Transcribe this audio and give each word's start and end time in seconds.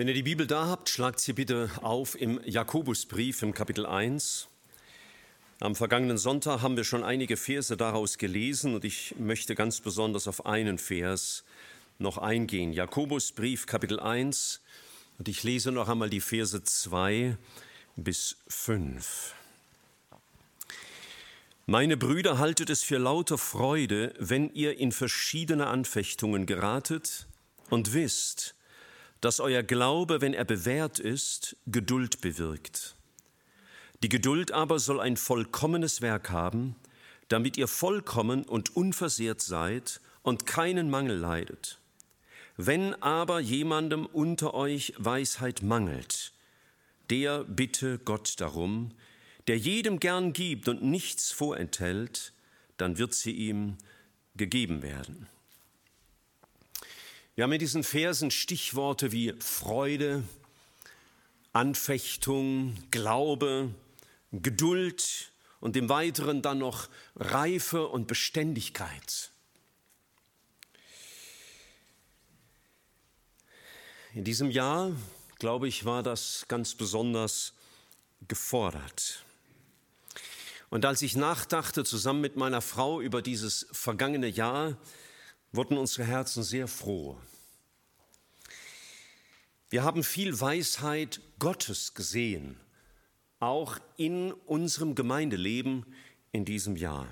Wenn 0.00 0.08
ihr 0.08 0.14
die 0.14 0.22
Bibel 0.22 0.46
da 0.46 0.66
habt, 0.66 0.88
schlagt 0.88 1.20
sie 1.20 1.34
bitte 1.34 1.68
auf 1.82 2.18
im 2.18 2.40
Jakobusbrief 2.46 3.42
im 3.42 3.52
Kapitel 3.52 3.84
1. 3.84 4.48
Am 5.60 5.76
vergangenen 5.76 6.16
Sonntag 6.16 6.62
haben 6.62 6.78
wir 6.78 6.84
schon 6.84 7.04
einige 7.04 7.36
Verse 7.36 7.76
daraus 7.76 8.16
gelesen 8.16 8.74
und 8.74 8.86
ich 8.86 9.14
möchte 9.18 9.54
ganz 9.54 9.82
besonders 9.82 10.26
auf 10.26 10.46
einen 10.46 10.78
Vers 10.78 11.44
noch 11.98 12.16
eingehen. 12.16 12.72
Jakobusbrief 12.72 13.66
Kapitel 13.66 14.00
1 14.00 14.62
und 15.18 15.28
ich 15.28 15.42
lese 15.42 15.70
noch 15.70 15.90
einmal 15.90 16.08
die 16.08 16.22
Verse 16.22 16.64
2 16.64 17.36
bis 17.96 18.38
5. 18.48 19.34
Meine 21.66 21.98
Brüder, 21.98 22.38
haltet 22.38 22.70
es 22.70 22.82
für 22.82 22.96
lauter 22.96 23.36
Freude, 23.36 24.14
wenn 24.18 24.50
ihr 24.54 24.78
in 24.78 24.92
verschiedene 24.92 25.66
Anfechtungen 25.66 26.46
geratet 26.46 27.26
und 27.68 27.92
wisst, 27.92 28.54
dass 29.20 29.40
euer 29.40 29.62
Glaube, 29.62 30.20
wenn 30.20 30.34
er 30.34 30.44
bewährt 30.44 30.98
ist, 30.98 31.56
Geduld 31.66 32.20
bewirkt. 32.20 32.96
Die 34.02 34.08
Geduld 34.08 34.52
aber 34.52 34.78
soll 34.78 35.00
ein 35.00 35.16
vollkommenes 35.16 36.00
Werk 36.00 36.30
haben, 36.30 36.76
damit 37.28 37.56
ihr 37.56 37.68
vollkommen 37.68 38.44
und 38.44 38.74
unversehrt 38.74 39.40
seid 39.40 40.00
und 40.22 40.46
keinen 40.46 40.90
Mangel 40.90 41.16
leidet. 41.16 41.78
Wenn 42.56 42.94
aber 43.02 43.40
jemandem 43.40 44.06
unter 44.06 44.54
euch 44.54 44.94
Weisheit 44.98 45.62
mangelt, 45.62 46.32
der 47.08 47.44
bitte 47.44 47.98
Gott 47.98 48.34
darum, 48.40 48.92
der 49.46 49.58
jedem 49.58 49.98
gern 50.00 50.32
gibt 50.32 50.68
und 50.68 50.82
nichts 50.82 51.32
vorenthält, 51.32 52.32
dann 52.76 52.98
wird 52.98 53.14
sie 53.14 53.32
ihm 53.32 53.76
gegeben 54.36 54.82
werden. 54.82 55.26
Wir 57.36 57.44
haben 57.44 57.52
in 57.52 57.60
diesen 57.60 57.84
Versen 57.84 58.30
Stichworte 58.30 59.12
wie 59.12 59.34
Freude, 59.38 60.24
Anfechtung, 61.52 62.76
Glaube, 62.90 63.72
Geduld 64.32 65.30
und 65.60 65.76
im 65.76 65.88
Weiteren 65.88 66.42
dann 66.42 66.58
noch 66.58 66.88
Reife 67.16 67.86
und 67.86 68.08
Beständigkeit. 68.08 69.30
In 74.12 74.24
diesem 74.24 74.50
Jahr, 74.50 74.90
glaube 75.38 75.68
ich, 75.68 75.84
war 75.84 76.02
das 76.02 76.46
ganz 76.48 76.74
besonders 76.74 77.54
gefordert. 78.26 79.24
Und 80.68 80.84
als 80.84 81.02
ich 81.02 81.14
nachdachte 81.14 81.84
zusammen 81.84 82.20
mit 82.20 82.36
meiner 82.36 82.60
Frau 82.60 83.00
über 83.00 83.22
dieses 83.22 83.68
vergangene 83.70 84.26
Jahr, 84.26 84.76
wurden 85.52 85.78
unsere 85.78 86.06
Herzen 86.06 86.42
sehr 86.42 86.68
froh. 86.68 87.16
Wir 89.68 89.84
haben 89.84 90.02
viel 90.02 90.40
Weisheit 90.40 91.20
Gottes 91.38 91.94
gesehen, 91.94 92.58
auch 93.38 93.78
in 93.96 94.32
unserem 94.32 94.94
Gemeindeleben 94.94 95.86
in 96.32 96.44
diesem 96.44 96.76
Jahr. 96.76 97.08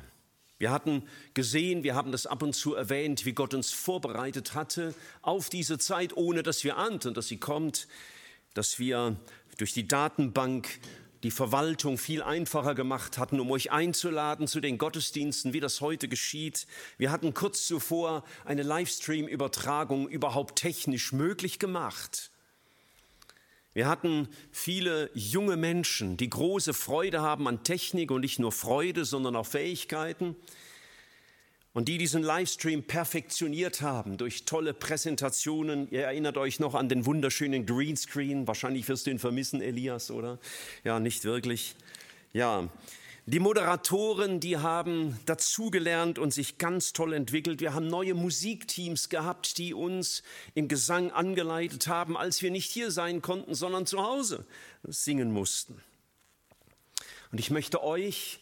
Wir 0.59 0.73
hatten 0.73 1.05
gesehen, 1.35 1.85
wir 1.85 1.95
haben 1.95 2.11
das 2.11 2.27
ab 2.27 2.43
und 2.43 2.53
zu 2.53 2.75
erwähnt, 2.75 3.25
wie 3.25 3.33
Gott 3.33 3.55
uns 3.55 3.71
vorbereitet 3.71 4.55
hatte 4.55 4.93
auf 5.23 5.51
diese 5.51 5.79
Zeit, 5.79 6.17
ohne 6.17 6.43
dass 6.43 6.65
wir 6.65 6.77
ahnten, 6.77 7.15
dass 7.15 7.29
sie 7.29 7.39
kommt, 7.39 7.87
dass 8.55 8.81
wir 8.81 9.17
durch 9.57 9.73
die 9.73 9.87
Datenbank 9.87 10.81
die 11.23 11.31
Verwaltung 11.31 11.99
viel 11.99 12.23
einfacher 12.23 12.75
gemacht 12.75 13.19
hatten, 13.19 13.41
um 13.41 13.51
euch 13.51 13.73
einzuladen 13.73 14.47
zu 14.47 14.61
den 14.61 14.79
Gottesdiensten, 14.79 15.53
wie 15.53 15.61
das 15.61 15.81
heute 15.81 16.09
geschieht. 16.09 16.67
Wir 16.97 17.11
hatten 17.11 17.35
kurz 17.35 17.67
zuvor 17.67 18.25
eine 18.45 18.63
Livestream-Übertragung 18.63 20.09
überhaupt 20.09 20.57
technisch 20.57 21.13
möglich 21.13 21.59
gemacht. 21.59 22.31
Wir 23.75 23.89
hatten 23.89 24.29
viele 24.51 25.11
junge 25.15 25.57
Menschen, 25.57 26.17
die 26.17 26.31
große 26.31 26.75
Freude 26.75 27.21
haben 27.21 27.47
an 27.47 27.65
Technik 27.65 28.11
und 28.11 28.23
nicht 28.23 28.39
nur 28.39 28.53
Freude, 28.53 29.05
sondern 29.05 29.37
auch 29.37 29.47
Fähigkeiten 29.47 30.37
und 31.79 31.87
die 31.87 31.97
diesen 31.97 32.25
Livestream 32.25 32.83
perfektioniert 32.83 33.83
haben 33.83 34.17
durch 34.17 34.45
tolle 34.45 34.75
Präsentationen. 34.75 35.89
Ihr 35.93 36.03
erinnert 36.03 36.37
euch 36.37 36.59
noch 36.59 36.75
an 36.75 36.89
den 36.89 37.07
wunderschönen 37.07 37.67
Greenscreen. 37.67 38.49
Wahrscheinlich 38.49 38.89
wirst 38.89 39.07
du 39.07 39.13
ihn 39.13 39.21
vermissen, 39.21 39.63
Elias, 39.63 40.11
oder? 40.11 40.41
Ja, 40.83 40.99
nicht 40.99 41.23
wirklich. 41.23 41.77
Ja, 42.33 42.69
die 43.27 43.39
Moderatoren, 43.39 44.41
die 44.41 44.57
haben 44.57 45.21
dazugelernt 45.25 46.19
und 46.19 46.35
sich 46.35 46.59
ganz 46.59 46.95
toll 46.95 47.13
entwickelt. 47.13 47.61
Wir 47.61 47.75
haben 47.75 47.87
neue 47.87 48.15
Musikteams 48.15 49.09
gehabt, 49.09 49.57
die 49.57 49.73
uns 49.73 50.25
im 50.55 50.67
Gesang 50.67 51.13
angeleitet 51.13 51.87
haben, 51.87 52.17
als 52.17 52.43
wir 52.43 52.51
nicht 52.51 52.73
hier 52.73 52.91
sein 52.91 53.23
konnten, 53.23 53.55
sondern 53.55 53.87
zu 53.87 54.03
Hause 54.03 54.45
singen 54.83 55.31
mussten. 55.31 55.81
Und 57.31 57.39
ich 57.39 57.53
möchte 57.53 57.85
euch 57.85 58.41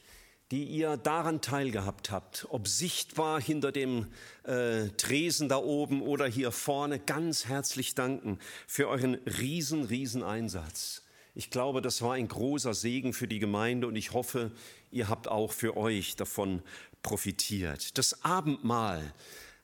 die 0.50 0.64
ihr 0.64 0.96
daran 0.96 1.40
teilgehabt 1.40 2.10
habt, 2.10 2.46
ob 2.50 2.68
sichtbar 2.68 3.40
hinter 3.40 3.72
dem 3.72 4.06
äh, 4.44 4.88
Tresen 4.96 5.48
da 5.48 5.56
oben 5.56 6.02
oder 6.02 6.26
hier 6.26 6.52
vorne, 6.52 6.98
ganz 6.98 7.46
herzlich 7.46 7.94
danken 7.94 8.38
für 8.66 8.88
euren 8.88 9.14
riesen, 9.14 9.84
riesen 9.84 10.22
Einsatz. 10.22 11.02
Ich 11.34 11.50
glaube, 11.50 11.82
das 11.82 12.00
war 12.00 12.14
ein 12.14 12.28
großer 12.28 12.74
Segen 12.74 13.12
für 13.12 13.28
die 13.28 13.40
Gemeinde 13.40 13.86
und 13.88 13.96
ich 13.96 14.12
hoffe, 14.12 14.52
ihr 14.90 15.08
habt 15.08 15.28
auch 15.28 15.52
für 15.52 15.76
euch 15.76 16.16
davon 16.16 16.62
profitiert. 17.02 17.98
Das 17.98 18.24
Abendmahl 18.24 19.12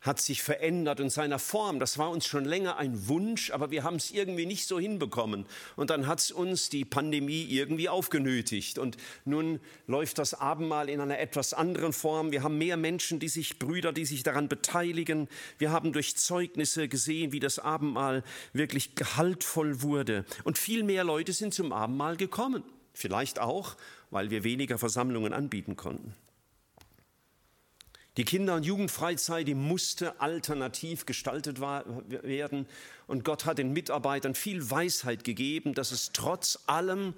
hat 0.02 0.20
sich 0.20 0.42
verändert 0.42 1.00
in 1.00 1.08
seiner 1.08 1.38
Form. 1.38 1.78
Das 1.78 1.96
war 1.96 2.10
uns 2.10 2.26
schon 2.26 2.44
länger 2.44 2.76
ein 2.76 3.08
Wunsch, 3.08 3.52
aber 3.52 3.70
wir 3.70 3.84
haben 3.84 3.96
es 3.96 4.10
irgendwie 4.10 4.46
nicht 4.46 4.66
so 4.66 4.78
hinbekommen. 4.78 5.46
Und 5.76 5.90
dann 5.90 6.08
hat 6.08 6.18
es 6.18 6.32
uns 6.32 6.68
die 6.68 6.84
Pandemie 6.84 7.44
irgendwie 7.44 7.88
aufgenötigt. 7.88 8.78
Und 8.78 8.96
nun 9.24 9.60
läuft 9.86 10.18
das 10.18 10.34
Abendmahl 10.34 10.88
in 10.88 11.00
einer 11.00 11.20
etwas 11.20 11.54
anderen 11.54 11.92
Form. 11.92 12.32
Wir 12.32 12.42
haben 12.42 12.58
mehr 12.58 12.76
Menschen, 12.76 13.20
die 13.20 13.28
sich, 13.28 13.60
Brüder, 13.60 13.92
die 13.92 14.04
sich 14.04 14.24
daran 14.24 14.48
beteiligen. 14.48 15.28
Wir 15.58 15.70
haben 15.70 15.92
durch 15.92 16.16
Zeugnisse 16.16 16.88
gesehen, 16.88 17.30
wie 17.30 17.40
das 17.40 17.60
Abendmahl 17.60 18.24
wirklich 18.52 18.96
gehaltvoll 18.96 19.82
wurde. 19.82 20.24
Und 20.42 20.58
viel 20.58 20.82
mehr 20.82 21.04
Leute 21.04 21.32
sind 21.32 21.54
zum 21.54 21.72
Abendmahl 21.72 22.16
gekommen. 22.16 22.64
Vielleicht 22.92 23.38
auch, 23.38 23.76
weil 24.10 24.30
wir 24.30 24.42
weniger 24.42 24.78
Versammlungen 24.78 25.32
anbieten 25.32 25.76
konnten. 25.76 26.14
Die 28.18 28.24
Kinder- 28.24 28.56
und 28.56 28.66
Jugendfreizeit, 28.66 29.48
die 29.48 29.54
musste 29.54 30.20
alternativ 30.20 31.06
gestaltet 31.06 31.60
werden. 31.60 32.66
Und 33.06 33.24
Gott 33.24 33.46
hat 33.46 33.56
den 33.56 33.72
Mitarbeitern 33.72 34.34
viel 34.34 34.70
Weisheit 34.70 35.24
gegeben, 35.24 35.72
dass 35.72 35.92
es 35.92 36.12
trotz 36.12 36.58
allem 36.66 37.14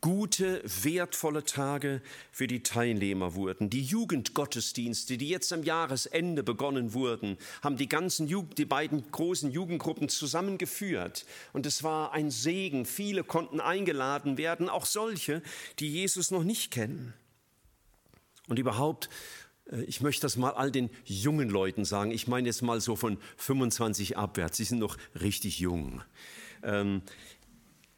gute, 0.00 0.62
wertvolle 0.64 1.42
Tage 1.42 2.00
für 2.30 2.46
die 2.46 2.62
Teilnehmer 2.62 3.34
wurden. 3.34 3.70
Die 3.70 3.82
Jugendgottesdienste, 3.82 5.16
die 5.18 5.28
jetzt 5.28 5.52
am 5.52 5.64
Jahresende 5.64 6.44
begonnen 6.44 6.92
wurden, 6.92 7.38
haben 7.60 7.76
die 7.76 7.88
ganzen 7.88 8.28
Jugend, 8.28 8.56
die 8.58 8.66
beiden 8.66 9.10
großen 9.10 9.50
Jugendgruppen 9.50 10.08
zusammengeführt. 10.08 11.26
Und 11.54 11.66
es 11.66 11.82
war 11.82 12.12
ein 12.12 12.30
Segen. 12.30 12.86
Viele 12.86 13.24
konnten 13.24 13.58
eingeladen 13.58 14.38
werden, 14.38 14.68
auch 14.68 14.86
solche, 14.86 15.42
die 15.80 15.90
Jesus 15.90 16.30
noch 16.30 16.44
nicht 16.44 16.70
kennen. 16.70 17.14
Und 18.46 18.60
überhaupt 18.60 19.08
ich 19.86 20.00
möchte 20.00 20.22
das 20.22 20.36
mal 20.36 20.50
all 20.50 20.70
den 20.70 20.90
jungen 21.04 21.48
Leuten 21.48 21.84
sagen. 21.84 22.10
Ich 22.10 22.26
meine 22.26 22.46
jetzt 22.46 22.62
mal 22.62 22.80
so 22.80 22.96
von 22.96 23.18
25 23.36 24.16
abwärts. 24.16 24.56
Sie 24.56 24.64
sind 24.64 24.78
noch 24.78 24.96
richtig 25.20 25.58
jung. 25.58 26.02
Ähm, 26.62 27.02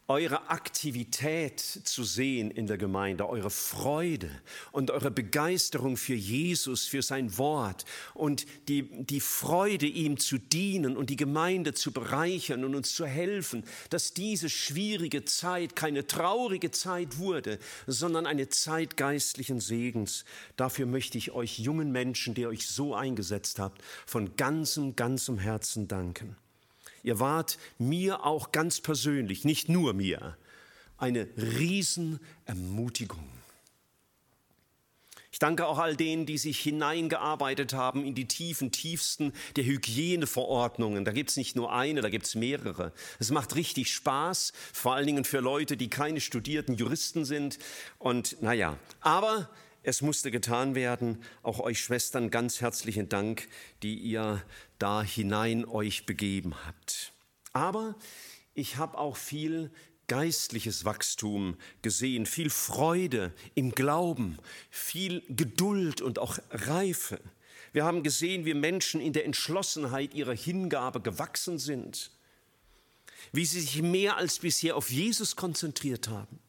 eure 0.09 0.49
Aktivität 0.49 1.61
zu 1.61 2.03
sehen 2.03 2.51
in 2.51 2.67
der 2.67 2.79
Gemeinde, 2.79 3.29
eure 3.29 3.51
Freude 3.51 4.31
und 4.73 4.91
eure 4.91 5.11
Begeisterung 5.11 5.99
für 5.99 6.15
Jesus, 6.15 6.87
für 6.87 7.03
sein 7.03 7.37
Wort 7.37 7.85
und 8.15 8.47
die, 8.69 9.05
die 9.05 9.21
Freude, 9.21 9.85
ihm 9.85 10.17
zu 10.17 10.39
dienen 10.39 10.97
und 10.97 11.11
die 11.11 11.17
Gemeinde 11.17 11.75
zu 11.75 11.93
bereichern 11.93 12.65
und 12.65 12.75
uns 12.75 12.95
zu 12.95 13.05
helfen, 13.05 13.65
dass 13.91 14.15
diese 14.15 14.49
schwierige 14.49 15.27
Zeit 15.27 15.77
keine 15.77 16.07
traurige 16.07 16.71
Zeit 16.71 17.19
wurde, 17.19 17.59
sondern 17.87 18.27
eine 18.27 18.49
Zeit 18.49 18.97
geistlichen 18.97 19.61
Segens. 19.61 20.25
Dafür 20.57 20.87
möchte 20.87 21.19
ich 21.19 21.33
euch 21.33 21.59
jungen 21.59 21.93
Menschen, 21.93 22.33
die 22.33 22.47
euch 22.47 22.67
so 22.67 22.95
eingesetzt 22.95 23.59
habt, 23.59 23.83
von 24.07 24.37
ganzem, 24.37 24.97
ganzem 24.97 25.39
Herzen 25.39 25.87
danken. 25.87 26.37
Ihr 27.03 27.21
wart 27.21 27.59
mir 27.79 28.25
auch 28.25 28.53
ganz 28.53 28.81
persönlich, 28.81 29.45
nicht 29.45 29.69
nur 29.69 29.95
mir, 29.95 30.37
eine 30.97 31.29
Riesenermutigung. 31.37 33.25
Ich 35.31 35.39
danke 35.39 35.67
auch 35.67 35.79
all 35.79 35.95
denen, 35.95 36.27
die 36.27 36.37
sich 36.37 36.59
hineingearbeitet 36.59 37.73
haben 37.73 38.05
in 38.05 38.17
die 38.17 38.27
tiefen, 38.27 38.73
tiefsten 38.73 39.33
der 39.55 39.67
Hygieneverordnungen. 39.67 41.05
Da 41.05 41.13
gibt 41.13 41.31
es 41.31 41.37
nicht 41.37 41.55
nur 41.55 41.73
eine, 41.73 42.01
da 42.01 42.09
gibt 42.09 42.27
es 42.27 42.35
mehrere. 42.35 42.93
Es 43.21 43.31
macht 43.31 43.55
richtig 43.55 43.93
Spaß, 43.93 44.53
vor 44.73 44.95
allen 44.95 45.07
Dingen 45.07 45.25
für 45.25 45.39
Leute, 45.39 45.77
die 45.77 45.91
keine 45.91 46.21
studierten 46.21 46.75
Juristen 46.75 47.25
sind. 47.25 47.61
Und 47.99 48.43
naja, 48.43 48.79
aber 49.01 49.49
es 49.89 50.03
musste 50.03 50.31
getan 50.31 50.75
werden. 50.75 51.23
Auch 51.43 51.61
euch 51.61 51.81
Schwestern 51.81 52.31
ganz 52.31 52.61
herzlichen 52.61 53.09
Dank, 53.09 53.49
die 53.83 53.95
ihr 53.95 54.45
da 54.79 55.03
hinein 55.03 55.65
euch 55.65 56.05
begeben 56.05 56.55
habt. 56.67 57.15
Aber 57.55 57.97
ich 58.53 58.77
habe 58.77 58.99
auch 58.99 59.17
viel 59.17 59.71
geistliches 60.07 60.85
Wachstum 60.85 61.57
gesehen, 61.81 62.27
viel 62.27 62.51
Freude 62.51 63.33
im 63.55 63.71
Glauben, 63.71 64.39
viel 64.71 65.23
Geduld 65.31 66.03
und 66.03 66.19
auch 66.19 66.39
Reife. 66.51 67.19
Wir 67.73 67.87
haben 67.87 68.03
gesehen, 68.03 68.45
wie 68.45 68.53
Menschen 68.53 69.01
in 69.01 69.15
der 69.15 69.25
Entschlossenheit 69.25 70.13
ihrer 70.13 70.35
Hingabe 70.35 71.01
gewachsen 71.01 71.59
sind, 71.59 72.11
wie 73.33 73.47
sie 73.47 73.63
sich 73.63 73.81
mehr 73.81 74.19
als 74.19 74.39
bisher 74.39 74.77
auf 74.77 74.91
Jesus 74.91 75.35
konzentriert 75.35 76.09
haben. 76.09 76.41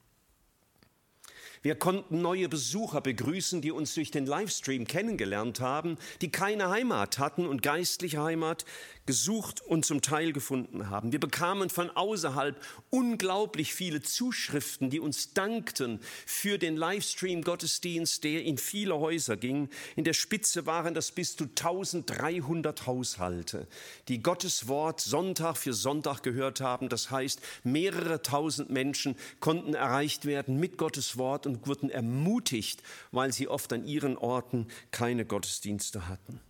Wir 1.61 1.75
konnten 1.75 2.21
neue 2.21 2.47
Besucher 2.47 3.01
begrüßen, 3.01 3.61
die 3.61 3.71
uns 3.71 3.93
durch 3.93 4.11
den 4.11 4.25
Livestream 4.25 4.87
kennengelernt 4.87 5.59
haben, 5.59 5.97
die 6.21 6.31
keine 6.31 6.69
Heimat 6.69 7.19
hatten 7.19 7.45
und 7.45 7.61
geistliche 7.61 8.21
Heimat 8.21 8.65
gesucht 9.09 9.61
und 9.61 9.85
zum 9.85 10.03
Teil 10.03 10.33
gefunden 10.33 10.91
haben. 10.91 11.11
Wir 11.11 11.19
bekamen 11.19 11.71
von 11.71 11.89
außerhalb 11.89 12.55
unglaublich 12.91 13.73
viele 13.73 14.03
Zuschriften, 14.03 14.91
die 14.91 14.99
uns 14.99 15.33
dankten 15.33 15.99
für 16.27 16.59
den 16.59 16.77
Livestream-Gottesdienst, 16.77 18.23
der 18.23 18.43
in 18.43 18.59
viele 18.59 18.99
Häuser 18.99 19.35
ging. 19.35 19.69
In 19.95 20.03
der 20.03 20.13
Spitze 20.13 20.67
waren 20.67 20.93
das 20.93 21.11
bis 21.11 21.35
zu 21.35 21.45
1300 21.45 22.85
Haushalte, 22.85 23.67
die 24.09 24.21
Gottes 24.21 24.67
Wort 24.67 25.01
Sonntag 25.01 25.57
für 25.57 25.73
Sonntag 25.73 26.21
gehört 26.21 26.61
haben. 26.61 26.87
Das 26.87 27.09
heißt, 27.09 27.41
mehrere 27.63 28.21
tausend 28.21 28.69
Menschen 28.69 29.15
konnten 29.39 29.73
erreicht 29.73 30.25
werden 30.25 30.59
mit 30.59 30.77
Gottes 30.77 31.17
Wort 31.17 31.47
und 31.47 31.65
wurden 31.65 31.89
ermutigt, 31.89 32.83
weil 33.11 33.33
sie 33.33 33.47
oft 33.47 33.73
an 33.73 33.87
ihren 33.87 34.17
Orten 34.17 34.67
keine 34.91 35.25
Gottesdienste 35.25 36.07
hatten. 36.07 36.41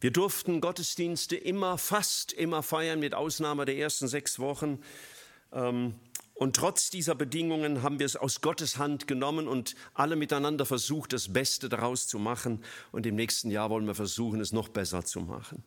Wir 0.00 0.10
durften 0.10 0.62
Gottesdienste 0.62 1.36
immer, 1.36 1.76
fast 1.76 2.32
immer 2.32 2.62
feiern, 2.62 3.00
mit 3.00 3.14
Ausnahme 3.14 3.66
der 3.66 3.76
ersten 3.76 4.08
sechs 4.08 4.38
Wochen. 4.38 4.80
Ähm, 5.52 5.94
und 6.32 6.56
trotz 6.56 6.88
dieser 6.88 7.14
Bedingungen 7.14 7.82
haben 7.82 7.98
wir 7.98 8.06
es 8.06 8.16
aus 8.16 8.40
Gottes 8.40 8.78
Hand 8.78 9.06
genommen 9.06 9.46
und 9.46 9.74
alle 9.92 10.16
miteinander 10.16 10.64
versucht, 10.64 11.12
das 11.12 11.34
Beste 11.34 11.68
daraus 11.68 12.06
zu 12.06 12.18
machen. 12.18 12.64
Und 12.92 13.04
im 13.04 13.14
nächsten 13.14 13.50
Jahr 13.50 13.68
wollen 13.68 13.86
wir 13.86 13.94
versuchen, 13.94 14.40
es 14.40 14.52
noch 14.52 14.70
besser 14.70 15.04
zu 15.04 15.20
machen. 15.20 15.62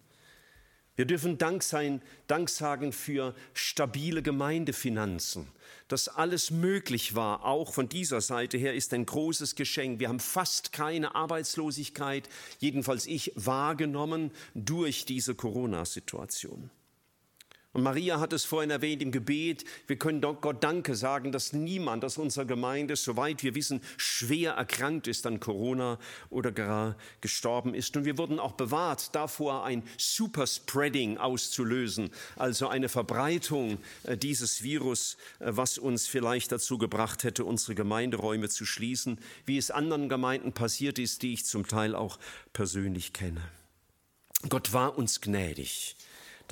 Wir 0.96 1.06
dürfen 1.06 1.40
Dank, 1.40 1.64
sein, 1.64 2.04
Dank 2.28 2.50
sagen 2.50 2.94
für 2.94 3.34
stabile 3.54 4.22
Gemeindefinanzen. 4.22 5.48
Dass 5.88 6.08
alles 6.08 6.52
möglich 6.52 7.16
war, 7.16 7.46
auch 7.46 7.74
von 7.74 7.90
dieser 7.90 8.22
Seite 8.22 8.58
her, 8.58 8.76
ist 8.76 8.94
ein 8.94 9.06
großes 9.06 9.56
Geschenk. 9.56 10.00
Wir 10.00 10.10
haben 10.10 10.20
fast 10.20 10.72
keine 10.72 11.16
Arbeitslosigkeit, 11.16 12.30
jedenfalls 12.60 13.08
ich, 13.08 13.32
wahrgenommen 13.36 14.32
durch 14.54 15.06
diese 15.06 15.34
Corona-Situation. 15.34 16.70
Und 17.74 17.82
Maria 17.82 18.20
hat 18.20 18.34
es 18.34 18.46
vorhin 18.46 18.70
erwähnt 18.70 19.02
im 19.02 19.12
Gebet, 19.12 19.66
wir 19.88 19.98
können 19.98 20.22
Gott 20.22 20.64
Danke 20.64 20.96
sagen, 20.96 21.32
dass 21.32 21.54
niemand 21.54 22.06
aus 22.06 22.20
unserer 22.20 22.46
Gemeinde, 22.46 22.96
soweit 22.96 23.42
wir 23.42 23.56
wissen, 23.56 23.82
schwer 23.98 24.54
erkrankt 24.54 25.08
ist 25.08 25.26
an 25.26 25.40
Corona 25.40 25.98
oder 26.30 26.52
gar 26.52 26.96
gestorben 27.22 27.74
ist. 27.74 27.98
Und 27.98 28.06
wir 28.06 28.20
wurden 28.20 28.40
auch 28.40 28.52
bewahrt 28.52 29.16
davor, 29.16 29.66
ein 29.66 29.82
Superspreading 29.98 31.18
auszulösen, 31.18 32.12
also 32.36 32.68
eine 32.68 32.90
Verbreitung 32.90 33.80
äh, 34.04 34.16
dieses 34.18 34.62
Virus, 34.62 35.18
äh, 35.40 35.46
was 35.48 35.80
uns 35.80 36.08
vielleicht 36.08 36.52
dazu 36.52 36.78
gebracht 36.78 37.24
hätte, 37.24 37.44
unsere 37.44 37.74
Gemeinderäume 37.74 38.50
zu 38.50 38.66
schließen, 38.66 39.20
wie 39.48 39.58
es 39.58 39.72
anderen 39.72 40.10
Gemeinden 40.10 40.54
passiert 40.54 41.00
ist, 41.00 41.24
die 41.24 41.34
ich 41.34 41.46
zum 41.46 41.68
Teil 41.68 41.96
auch 41.96 42.20
persönlich 42.54 43.14
kenne. 43.14 43.42
Gott 44.48 44.74
war 44.74 44.96
uns 44.96 45.22
gnädig. 45.22 45.96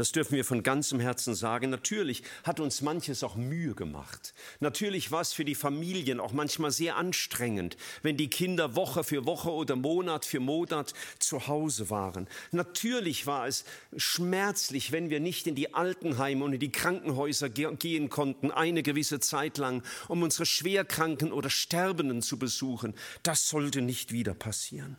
Das 0.02 0.12
dürfen 0.12 0.36
wir 0.36 0.46
von 0.46 0.64
ganzem 0.64 1.00
Herzen 1.00 1.36
sagen. 1.36 1.70
Natürlich 1.70 2.24
hat 2.44 2.60
uns 2.60 2.82
manches 2.82 3.24
auch 3.24 3.36
Mühe 3.36 3.76
gemacht. 3.76 4.34
Natürlich 4.60 5.12
war 5.12 5.22
es 5.22 5.32
für 5.32 5.46
die 5.46 5.54
Familien 5.54 6.20
auch 6.20 6.34
manchmal 6.34 6.72
sehr 6.72 6.96
anstrengend, 6.96 7.78
wenn 8.02 8.18
die 8.18 8.28
Kinder 8.28 8.76
Woche 8.76 9.04
für 9.04 9.28
Woche 9.28 9.52
oder 9.52 9.76
Monat 9.76 10.26
für 10.26 10.40
Monat 10.40 10.96
zu 11.20 11.46
Hause 11.46 11.92
waren. 11.92 12.28
Natürlich 12.52 13.28
war 13.28 13.46
es 13.46 13.64
schmerzlich, 13.96 14.92
wenn 14.92 15.12
wir 15.12 15.20
nicht 15.20 15.46
in 15.46 15.54
die 15.54 15.76
Altenheime 15.76 16.46
und 16.46 16.54
in 16.54 16.60
die 16.60 16.72
Krankenhäuser 16.72 17.50
gehen 17.50 18.10
konnten, 18.10 18.50
eine 18.50 18.82
gewisse 18.82 19.20
Zeit 19.20 19.60
lang, 19.60 19.84
um 20.08 20.24
unsere 20.24 20.48
Schwerkranken 20.48 21.32
oder 21.32 21.52
Sterbenden 21.52 22.24
zu 22.24 22.40
besuchen. 22.40 22.96
Das 23.22 23.48
sollte 23.48 23.84
nicht 23.84 24.12
wieder 24.12 24.34
passieren. 24.34 24.98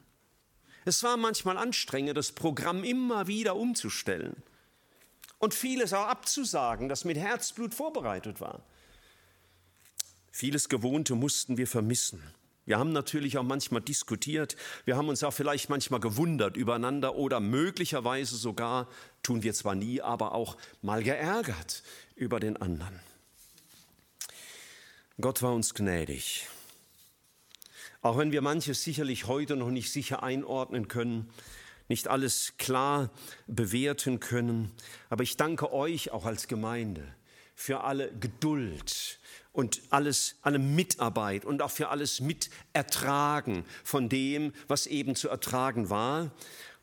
Es 0.85 1.03
war 1.03 1.17
manchmal 1.17 1.59
anstrengend, 1.59 2.17
das 2.17 2.31
Programm 2.31 2.85
immer 2.85 3.27
wieder 3.27 3.57
umzustellen 3.57 4.45
und 5.43 5.55
vieles 5.55 5.93
auch 5.93 6.07
abzusagen, 6.07 6.89
das 6.89 7.05
mit 7.05 7.19
Herzblut 7.19 7.75
vorbereitet 7.75 8.41
war. 8.41 8.63
Vieles 10.31 10.69
Gewohnte 10.69 11.17
mussten 11.17 11.57
wir 11.57 11.67
vermissen. 11.67 12.23
Wir 12.65 12.79
haben 12.79 12.93
natürlich 12.93 13.37
auch 13.39 13.43
manchmal 13.43 13.81
diskutiert, 13.81 14.57
wir 14.85 14.97
haben 14.97 15.09
uns 15.09 15.25
auch 15.25 15.33
vielleicht 15.33 15.69
manchmal 15.69 15.99
gewundert 15.99 16.57
übereinander 16.57 17.17
oder 17.17 17.41
möglicherweise 17.41 18.37
sogar, 18.37 18.87
tun 19.25 19.43
wir 19.43 19.53
zwar 19.53 19.75
nie, 19.75 20.01
aber 20.01 20.33
auch 20.33 20.57
mal 20.81 21.03
geärgert 21.03 21.83
über 22.15 22.39
den 22.39 22.57
anderen. 22.57 23.01
Gott 25.21 25.43
war 25.43 25.53
uns 25.55 25.75
gnädig. 25.75 26.47
Auch 28.01 28.17
wenn 28.17 28.31
wir 28.31 28.43
manches 28.43 28.85
sicherlich 28.85 29.27
heute 29.27 29.57
noch 29.57 29.71
nicht 29.71 29.91
sicher 29.91 30.23
einordnen 30.23 30.87
können, 30.87 31.29
nicht 31.93 32.09
alles 32.09 32.55
klar 32.57 33.11
bewerten 33.47 34.19
können. 34.19 34.73
Aber 35.11 35.25
ich 35.25 35.37
danke 35.37 35.75
euch 35.75 36.11
auch 36.11 36.25
als 36.25 36.49
Gemeinde 36.49 37.07
für 37.55 37.85
alle 37.85 38.11
Geduld 38.15 39.19
und 39.53 39.83
alles, 39.91 40.37
alle 40.41 40.59
Mitarbeit 40.59 41.45
und 41.45 41.61
auch 41.61 41.71
für 41.71 41.91
alles 41.91 42.21
Mitertragen 42.21 43.67
von 43.85 44.09
dem, 44.09 44.55
was 44.69 44.87
eben 44.87 45.15
zu 45.15 45.29
ertragen 45.29 45.91
war. 45.91 46.31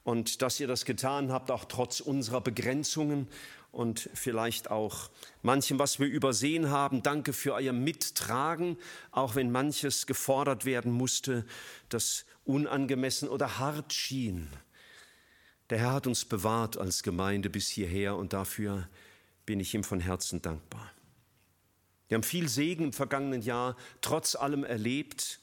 Und 0.03 0.43
dass 0.43 0.59
ihr 0.59 0.67
das 0.67 0.85
getan 0.85 1.31
habt, 1.31 1.49
auch 1.49 1.65
trotz 1.65 2.01
unserer 2.01 2.41
Begrenzungen 2.41 3.27
und 3.71 4.11
vielleicht 4.13 4.69
auch 4.69 5.09
manchem, 5.41 5.79
was 5.79 5.99
wir 5.99 6.07
übersehen 6.07 6.69
haben. 6.69 7.01
Danke 7.01 7.33
für 7.33 7.55
euer 7.55 7.73
Mittragen, 7.73 8.77
auch 9.09 9.33
wenn 9.33 9.51
manches 9.51 10.05
gefordert 10.05 10.65
werden 10.65 10.91
musste, 10.91 11.45
das 11.89 12.25
unangemessen 12.45 13.27
oder 13.27 13.57
hart 13.57 13.91
schien. 13.91 14.47
Der 15.69 15.77
Herr 15.79 15.93
hat 15.93 16.07
uns 16.07 16.25
bewahrt 16.25 16.77
als 16.77 17.03
Gemeinde 17.03 17.49
bis 17.49 17.69
hierher 17.69 18.15
und 18.15 18.33
dafür 18.33 18.87
bin 19.45 19.59
ich 19.59 19.73
ihm 19.73 19.83
von 19.83 19.99
Herzen 19.99 20.41
dankbar. 20.41 20.91
Wir 22.07 22.15
haben 22.15 22.23
viel 22.23 22.49
Segen 22.49 22.85
im 22.85 22.93
vergangenen 22.93 23.43
Jahr 23.43 23.77
trotz 24.01 24.35
allem 24.35 24.63
erlebt, 24.63 25.39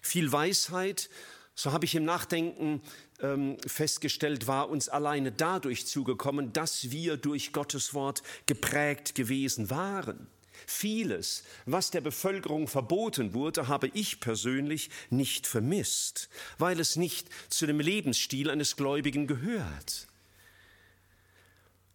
viel 0.00 0.32
Weisheit, 0.32 1.08
so 1.54 1.72
habe 1.72 1.84
ich 1.84 1.94
im 1.94 2.04
Nachdenken 2.04 2.82
ähm, 3.20 3.56
festgestellt, 3.64 4.48
war 4.48 4.68
uns 4.68 4.88
alleine 4.88 5.30
dadurch 5.30 5.86
zugekommen, 5.86 6.52
dass 6.52 6.90
wir 6.90 7.16
durch 7.16 7.52
Gottes 7.52 7.94
Wort 7.94 8.24
geprägt 8.46 9.14
gewesen 9.14 9.70
waren. 9.70 10.26
Vieles, 10.66 11.44
was 11.66 11.90
der 11.90 12.00
Bevölkerung 12.00 12.68
verboten 12.68 13.34
wurde, 13.34 13.68
habe 13.68 13.88
ich 13.94 14.20
persönlich 14.20 14.90
nicht 15.10 15.46
vermisst, 15.46 16.28
weil 16.58 16.80
es 16.80 16.96
nicht 16.96 17.28
zu 17.48 17.66
dem 17.66 17.80
Lebensstil 17.80 18.50
eines 18.50 18.76
Gläubigen 18.76 19.26
gehört. 19.26 20.08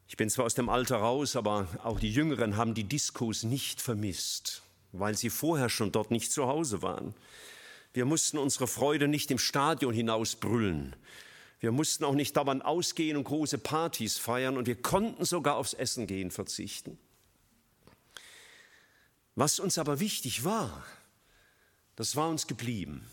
Ich 0.07 0.17
bin 0.17 0.29
zwar 0.29 0.45
aus 0.45 0.55
dem 0.55 0.69
Alter 0.69 0.97
raus, 0.97 1.35
aber 1.35 1.67
auch 1.83 1.99
die 1.99 2.11
Jüngeren 2.11 2.57
haben 2.57 2.73
die 2.73 2.83
Diskos 2.83 3.43
nicht 3.43 3.81
vermisst, 3.81 4.63
weil 4.91 5.15
sie 5.15 5.29
vorher 5.29 5.69
schon 5.69 5.91
dort 5.91 6.11
nicht 6.11 6.31
zu 6.31 6.47
Hause 6.47 6.81
waren. 6.81 7.13
Wir 7.93 8.05
mussten 8.05 8.37
unsere 8.37 8.67
Freude 8.67 9.07
nicht 9.07 9.31
im 9.31 9.39
Stadion 9.39 9.93
hinausbrüllen. 9.93 10.95
Wir 11.59 11.71
mussten 11.71 12.05
auch 12.05 12.13
nicht 12.13 12.37
dauernd 12.37 12.63
ausgehen 12.63 13.17
und 13.17 13.25
große 13.25 13.57
Partys 13.57 14.17
feiern 14.17 14.57
und 14.57 14.67
wir 14.67 14.81
konnten 14.81 15.25
sogar 15.25 15.57
aufs 15.57 15.73
Essen 15.73 16.07
gehen 16.07 16.31
verzichten. 16.31 16.97
Was 19.39 19.57
uns 19.61 19.77
aber 19.77 20.01
wichtig 20.01 20.43
war, 20.43 20.85
das 21.95 22.17
war 22.17 22.27
uns 22.27 22.45
geblieben. 22.45 23.07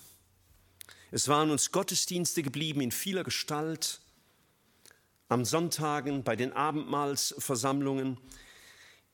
Es 1.13 1.29
waren 1.29 1.53
uns 1.53 1.71
Gottesdienste 1.71 2.43
geblieben 2.43 2.81
in 2.81 2.91
vieler 2.91 3.23
Gestalt, 3.23 4.01
am 5.29 5.45
Sonntagen, 5.45 6.25
bei 6.25 6.35
den 6.35 6.53
Abendmahlsversammlungen, 6.53 8.19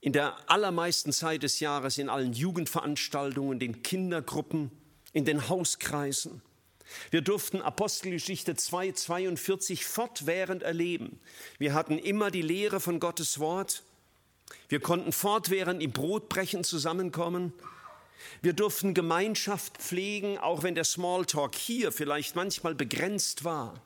in 0.00 0.14
der 0.14 0.50
allermeisten 0.50 1.12
Zeit 1.12 1.42
des 1.42 1.60
Jahres 1.60 1.98
in 1.98 2.08
allen 2.08 2.32
Jugendveranstaltungen, 2.32 3.58
den 3.58 3.82
Kindergruppen, 3.82 4.70
in 5.12 5.26
den 5.26 5.50
Hauskreisen. 5.50 6.40
Wir 7.10 7.20
durften 7.20 7.60
Apostelgeschichte 7.60 8.56
2, 8.56 8.92
42 8.92 9.84
fortwährend 9.84 10.62
erleben. 10.62 11.20
Wir 11.58 11.74
hatten 11.74 11.98
immer 11.98 12.30
die 12.30 12.40
Lehre 12.40 12.80
von 12.80 13.00
Gottes 13.00 13.38
Wort 13.38 13.82
wir 14.68 14.80
konnten 14.80 15.12
fortwährend 15.12 15.82
im 15.82 15.92
Brotbrechen 15.92 16.64
zusammenkommen. 16.64 17.52
Wir 18.40 18.52
durften 18.52 18.94
Gemeinschaft 18.94 19.78
pflegen, 19.78 20.38
auch 20.38 20.62
wenn 20.62 20.74
der 20.74 20.84
Smalltalk 20.84 21.54
hier 21.54 21.92
vielleicht 21.92 22.36
manchmal 22.36 22.74
begrenzt 22.74 23.44
war. 23.44 23.82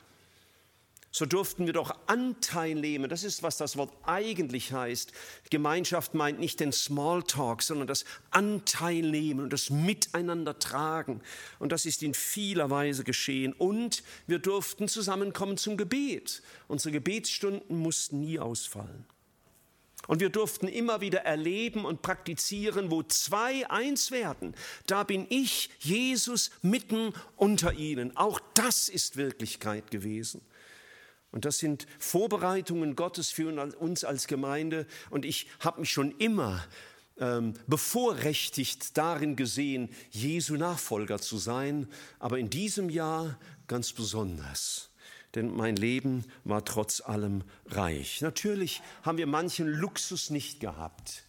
so 1.11 1.25
durften 1.25 1.65
wir 1.65 1.73
doch 1.73 1.97
Anteil 2.07 2.75
nehmen. 2.75 3.09
Das 3.09 3.25
ist, 3.25 3.43
was 3.43 3.57
das 3.57 3.79
Wort 3.79 3.91
eigentlich 4.05 4.73
heißt. 4.73 5.13
Gemeinschaft 5.49 6.13
meint 6.13 6.39
nicht 6.39 6.61
den 6.61 6.73
Smalltalk, 6.73 7.63
sondern 7.63 7.87
das 7.87 8.05
Anteil 8.31 9.01
nehmen 9.01 9.41
und 9.41 9.53
das 9.53 9.71
Miteinander 9.71 10.59
tragen. 10.59 11.23
Und 11.59 11.73
das 11.73 11.87
ist 11.87 12.03
in 12.03 12.13
vieler 12.13 12.69
Weise 12.69 13.03
geschehen. 13.03 13.55
Und 13.55 14.03
wir 14.27 14.39
durften 14.39 14.89
zusammenkommen 14.89 15.57
zum 15.57 15.79
Gebet. 15.79 16.43
Unsere 16.69 16.93
Gebetsstunden 16.93 17.79
mussten 17.79 18.21
nie 18.21 18.39
ausfallen. 18.39 19.07
Und 20.07 20.21
wir 20.21 20.31
durften 20.31 20.69
immer 20.69 21.01
wieder 21.01 21.21
erleben 21.21 21.85
und 21.85 22.03
praktizieren, 22.03 22.91
wo 22.91 23.03
zwei 23.03 23.69
eins 23.69 24.11
werden. 24.11 24.55
Da 24.87 25.03
bin 25.03 25.27
ich, 25.29 25.71
Jesus, 25.81 26.51
mitten 26.63 27.13
unter 27.37 27.73
ihnen. 27.73 28.17
Auch 28.17 28.41
das 28.55 28.89
ist 28.89 29.17
Wirklichkeit 29.17 29.91
gewesen. 29.91 30.43
Und 31.33 31.45
das 31.45 31.59
sind 31.59 31.87
Vorbereitungen 31.99 32.97
Gottes 32.97 33.31
für 33.31 33.49
uns 33.79 34.05
als 34.05 34.27
Gemeinde. 34.27 34.87
Und 35.11 35.25
ich 35.25 35.49
habe 35.61 35.81
mich 35.81 35.91
schon 35.91 36.13
immer 36.19 36.65
ähm, 37.19 37.55
bevorrechtigt 37.67 38.97
darin 38.97 39.37
gesehen, 39.37 39.91
Jesu 40.11 40.55
Nachfolger 40.55 41.19
zu 41.19 41.39
sein, 41.39 41.89
aber 42.19 42.39
in 42.39 42.51
diesem 42.51 42.91
Jahr 42.91 43.39
ganz 43.67 43.93
besonders. 43.93 44.91
Denn 45.37 45.55
mein 45.55 45.77
Leben 45.77 46.25
war 46.45 46.65
trotz 46.65 47.03
allem 47.03 47.45
reich. 47.67 48.23
Natürlich 48.23 48.83
haben 49.03 49.19
wir 49.19 49.27
manchen 49.27 49.69
Luxus 49.69 50.31
nicht 50.31 50.61
gehabt. 50.61 51.25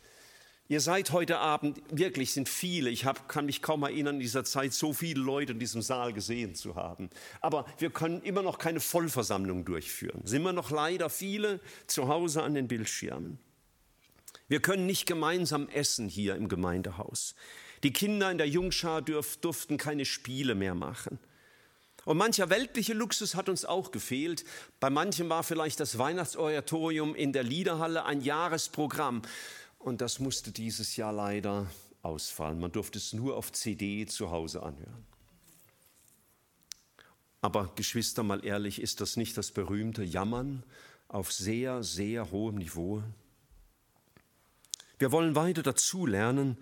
Ihr 0.70 0.82
seid 0.82 1.12
heute 1.12 1.40
Abend, 1.40 1.82
wirklich 1.92 2.34
sind 2.34 2.50
viele, 2.50 2.90
ich 2.90 3.06
hab, 3.06 3.30
kann 3.30 3.46
mich 3.46 3.62
kaum 3.62 3.84
erinnern, 3.84 4.16
in 4.16 4.22
dieser 4.22 4.44
Zeit 4.44 4.74
so 4.74 4.92
viele 4.92 5.22
Leute 5.22 5.54
in 5.54 5.60
diesem 5.60 5.82
Saal 5.82 6.12
gesehen 6.12 6.56
zu 6.56 6.76
haben. 6.76 7.10
Aber 7.42 7.66
wir 7.80 7.90
können 7.90 8.22
immer 8.22 8.42
noch 8.42 8.58
keine 8.58 8.80
Vollversammlung 8.80 9.64
durchführen. 9.64 10.22
Sind 10.26 10.44
wir 10.44 10.54
noch 10.54 10.72
leider 10.72 11.10
viele 11.10 11.60
zu 11.86 12.08
Hause 12.08 12.44
an 12.44 12.54
den 12.54 12.68
Bildschirmen. 12.68 13.40
Wir 14.48 14.62
können 14.62 14.86
nicht 14.86 15.06
gemeinsam 15.06 15.68
essen 15.70 16.08
hier 16.08 16.36
im 16.36 16.48
Gemeindehaus. 16.48 17.36
Die 17.84 17.92
Kinder 17.94 18.32
in 18.32 18.38
der 18.38 18.48
Jungschar 18.48 19.02
durften 19.02 19.78
keine 19.78 20.06
Spiele 20.06 20.56
mehr 20.56 20.76
machen. 20.76 21.20
Und 22.08 22.16
mancher 22.16 22.50
weltliche 22.50 22.94
Luxus 22.94 23.36
hat 23.36 23.50
uns 23.50 23.66
auch 23.66 23.92
gefehlt. 23.92 24.46
Bei 24.80 24.90
manchen 24.90 25.28
war 25.28 25.44
vielleicht 25.44 25.82
das 25.82 25.98
Weihnachtsoratorium 25.98 27.14
in 27.14 27.34
der 27.34 27.44
Liederhalle 27.44 28.06
ein 28.06 28.22
Jahresprogramm. 28.22 29.24
Und 29.78 30.00
das 30.00 30.20
musste 30.20 30.54
dieses 30.54 30.96
Jahr 30.96 31.12
leider 31.12 31.70
ausfallen. 32.04 32.62
Man 32.62 32.72
durfte 32.72 32.98
es 32.98 33.12
nur 33.12 33.36
auf 33.36 33.52
CD 33.52 34.06
zu 34.06 34.32
Hause 34.32 34.64
anhören. 34.64 35.06
Aber 37.42 37.74
Geschwister, 37.76 38.24
mal 38.24 38.46
ehrlich, 38.46 38.82
ist 38.82 39.02
das 39.02 39.18
nicht 39.18 39.36
das 39.36 39.52
berühmte 39.52 40.06
Jammern 40.06 40.64
auf 41.10 41.34
sehr, 41.34 41.84
sehr 41.84 42.32
hohem 42.32 42.56
Niveau? 42.56 43.04
Wir 44.98 45.12
wollen 45.12 45.36
weiter 45.36 45.62
dazu 45.62 46.06
lernen, 46.06 46.56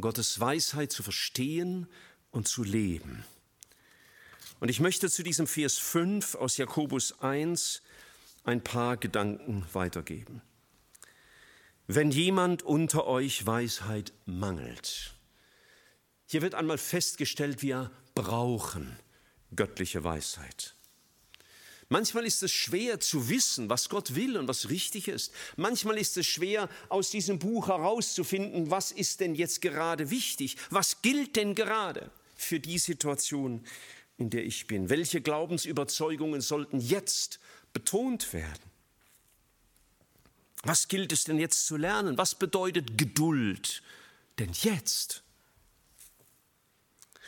Gottes 0.00 0.40
Weisheit 0.40 0.90
zu 0.90 1.04
verstehen 1.04 1.86
und 2.32 2.48
zu 2.48 2.64
leben. 2.64 3.24
Und 4.60 4.68
ich 4.68 4.80
möchte 4.80 5.10
zu 5.10 5.22
diesem 5.22 5.46
Vers 5.46 5.78
5 5.78 6.36
aus 6.36 6.56
Jakobus 6.56 7.20
1 7.20 7.82
ein 8.44 8.62
paar 8.62 8.96
Gedanken 8.96 9.66
weitergeben. 9.72 10.42
Wenn 11.86 12.10
jemand 12.10 12.62
unter 12.62 13.06
euch 13.06 13.44
Weisheit 13.44 14.12
mangelt, 14.24 15.14
hier 16.26 16.42
wird 16.42 16.54
einmal 16.54 16.78
festgestellt, 16.78 17.60
wir 17.62 17.90
brauchen 18.14 18.96
göttliche 19.54 20.02
Weisheit. 20.04 20.74
Manchmal 21.88 22.24
ist 22.24 22.42
es 22.42 22.50
schwer 22.50 23.00
zu 23.00 23.28
wissen, 23.28 23.68
was 23.68 23.90
Gott 23.90 24.14
will 24.14 24.38
und 24.38 24.48
was 24.48 24.70
richtig 24.70 25.08
ist. 25.08 25.30
Manchmal 25.56 25.98
ist 25.98 26.16
es 26.16 26.26
schwer, 26.26 26.70
aus 26.88 27.10
diesem 27.10 27.38
Buch 27.38 27.68
herauszufinden, 27.68 28.70
was 28.70 28.92
ist 28.92 29.20
denn 29.20 29.34
jetzt 29.34 29.60
gerade 29.60 30.08
wichtig, 30.08 30.56
was 30.70 31.02
gilt 31.02 31.36
denn 31.36 31.54
gerade 31.54 32.10
für 32.34 32.60
die 32.60 32.78
Situation, 32.78 33.62
in 34.22 34.30
der 34.30 34.44
ich 34.44 34.66
bin. 34.66 34.88
Welche 34.88 35.20
Glaubensüberzeugungen 35.20 36.40
sollten 36.40 36.80
jetzt 36.80 37.40
betont 37.72 38.32
werden? 38.32 38.70
Was 40.62 40.88
gilt 40.88 41.12
es 41.12 41.24
denn 41.24 41.38
jetzt 41.38 41.66
zu 41.66 41.76
lernen? 41.76 42.16
Was 42.16 42.36
bedeutet 42.36 42.96
Geduld 42.96 43.82
denn 44.38 44.52
jetzt? 44.52 45.22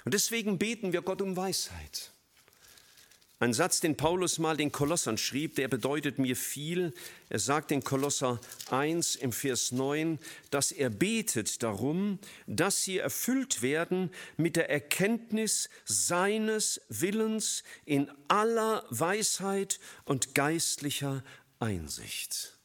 Und 0.04 0.14
deswegen 0.14 0.58
beten 0.58 0.92
wir 0.92 1.02
Gott 1.02 1.20
um 1.20 1.36
Weisheit. 1.36 2.12
Ein 3.40 3.52
Satz, 3.52 3.80
den 3.80 3.96
Paulus 3.96 4.38
mal 4.38 4.56
den 4.56 4.70
Kolossern 4.70 5.18
schrieb, 5.18 5.56
der 5.56 5.66
bedeutet 5.66 6.18
mir 6.18 6.36
viel. 6.36 6.94
Er 7.28 7.40
sagt 7.40 7.72
in 7.72 7.82
Kolosser 7.82 8.40
1 8.70 9.16
im 9.16 9.32
Vers 9.32 9.72
9, 9.72 10.20
dass 10.50 10.70
er 10.70 10.88
betet 10.88 11.62
darum, 11.64 12.20
dass 12.46 12.84
sie 12.84 12.98
erfüllt 12.98 13.60
werden 13.60 14.10
mit 14.36 14.54
der 14.54 14.70
Erkenntnis 14.70 15.68
seines 15.84 16.80
Willens 16.88 17.64
in 17.84 18.08
aller 18.28 18.84
Weisheit 18.90 19.80
und 20.04 20.34
geistlicher 20.36 21.24
Einsicht. 21.58 22.56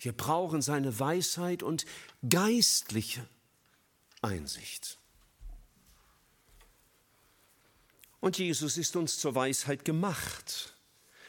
Wir 0.00 0.12
brauchen 0.12 0.62
seine 0.62 0.98
Weisheit 0.98 1.62
und 1.62 1.86
geistliche 2.28 3.24
Einsicht. 4.20 4.97
Und 8.20 8.38
Jesus 8.38 8.76
ist 8.76 8.96
uns 8.96 9.18
zur 9.18 9.34
Weisheit 9.34 9.84
gemacht. 9.84 10.74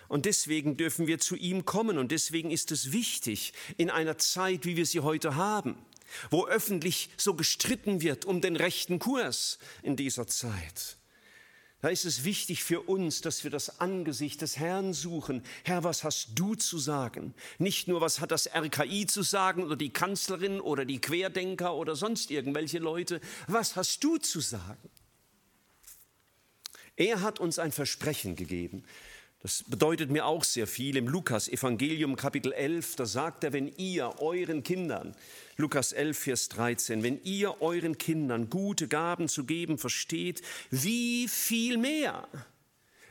Und 0.08 0.26
deswegen 0.26 0.76
dürfen 0.76 1.06
wir 1.06 1.20
zu 1.20 1.36
ihm 1.36 1.66
kommen. 1.66 1.98
Und 1.98 2.12
deswegen 2.12 2.50
ist 2.50 2.72
es 2.72 2.92
wichtig, 2.92 3.54
in 3.78 3.90
einer 3.90 4.18
Zeit, 4.18 4.66
wie 4.66 4.76
wir 4.76 4.86
sie 4.86 5.02
heute 5.02 5.36
haben, 5.36 5.76
wo 6.32 6.48
öffentlich 6.48 7.10
so 7.18 7.36
gestritten 7.36 8.02
wird 8.02 8.26
um 8.26 8.42
den 8.42 8.56
rechten 8.56 8.98
Kurs 8.98 9.60
in 9.84 9.96
dieser 9.96 10.26
Zeit, 10.26 11.00
da 11.82 11.88
ist 11.88 12.04
es 12.04 12.26
wichtig 12.26 12.64
für 12.64 12.82
uns, 12.82 13.22
dass 13.22 13.46
wir 13.46 13.52
das 13.52 13.80
Angesicht 13.80 14.42
des 14.42 14.58
Herrn 14.58 14.94
suchen. 14.94 15.44
Herr, 15.64 15.86
was 15.86 16.04
hast 16.04 16.32
du 16.36 16.56
zu 16.56 16.78
sagen? 16.78 17.34
Nicht 17.58 17.88
nur, 17.88 18.02
was 18.02 18.20
hat 18.20 18.32
das 18.32 18.48
RKI 18.54 19.06
zu 19.06 19.24
sagen 19.24 19.64
oder 19.64 19.78
die 19.78 19.92
Kanzlerin 19.92 20.60
oder 20.60 20.84
die 20.84 21.00
Querdenker 21.00 21.74
oder 21.76 21.96
sonst 21.96 22.32
irgendwelche 22.32 22.80
Leute. 22.80 23.22
Was 23.48 23.78
hast 23.78 24.04
du 24.04 24.18
zu 24.18 24.42
sagen? 24.42 24.90
Er 27.00 27.22
hat 27.22 27.40
uns 27.40 27.60
ein 27.60 27.72
Versprechen 27.72 28.36
gegeben. 28.36 28.84
Das 29.42 29.64
bedeutet 29.66 30.12
mir 30.12 30.26
auch 30.26 30.44
sehr 30.44 30.68
viel. 30.68 30.98
Im 30.98 31.08
Lukas 31.08 31.48
Evangelium 31.48 32.18
Kapitel 32.18 32.52
11, 32.52 32.98
da 32.98 33.06
sagt 33.06 33.46
er, 33.46 33.54
wenn 33.54 33.70
ihr 33.78 34.20
euren 34.20 34.64
Kindern, 34.64 35.16
Lukas 35.56 35.94
11, 35.94 36.20
Vers 36.20 36.50
13, 36.50 37.02
wenn 37.02 37.24
ihr 37.24 37.62
euren 37.62 37.98
Kindern 37.98 38.50
gute 38.50 38.90
Gaben 38.90 39.30
zu 39.30 39.46
geben 39.46 39.78
versteht, 39.78 40.42
wie 40.72 41.30
viel 41.30 41.78
mehr 41.78 42.28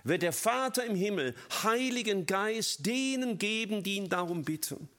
wird 0.05 0.21
der 0.21 0.35
Vater 0.35 0.85
im 0.85 0.95
Himmel 0.95 1.35
Heiligen 1.63 2.27
Geist 2.27 2.85
denen 2.85 3.39
geben, 3.39 3.83
die 3.83 3.97
ihn 3.97 4.11
darum 4.11 4.43
bitten. 4.45 4.91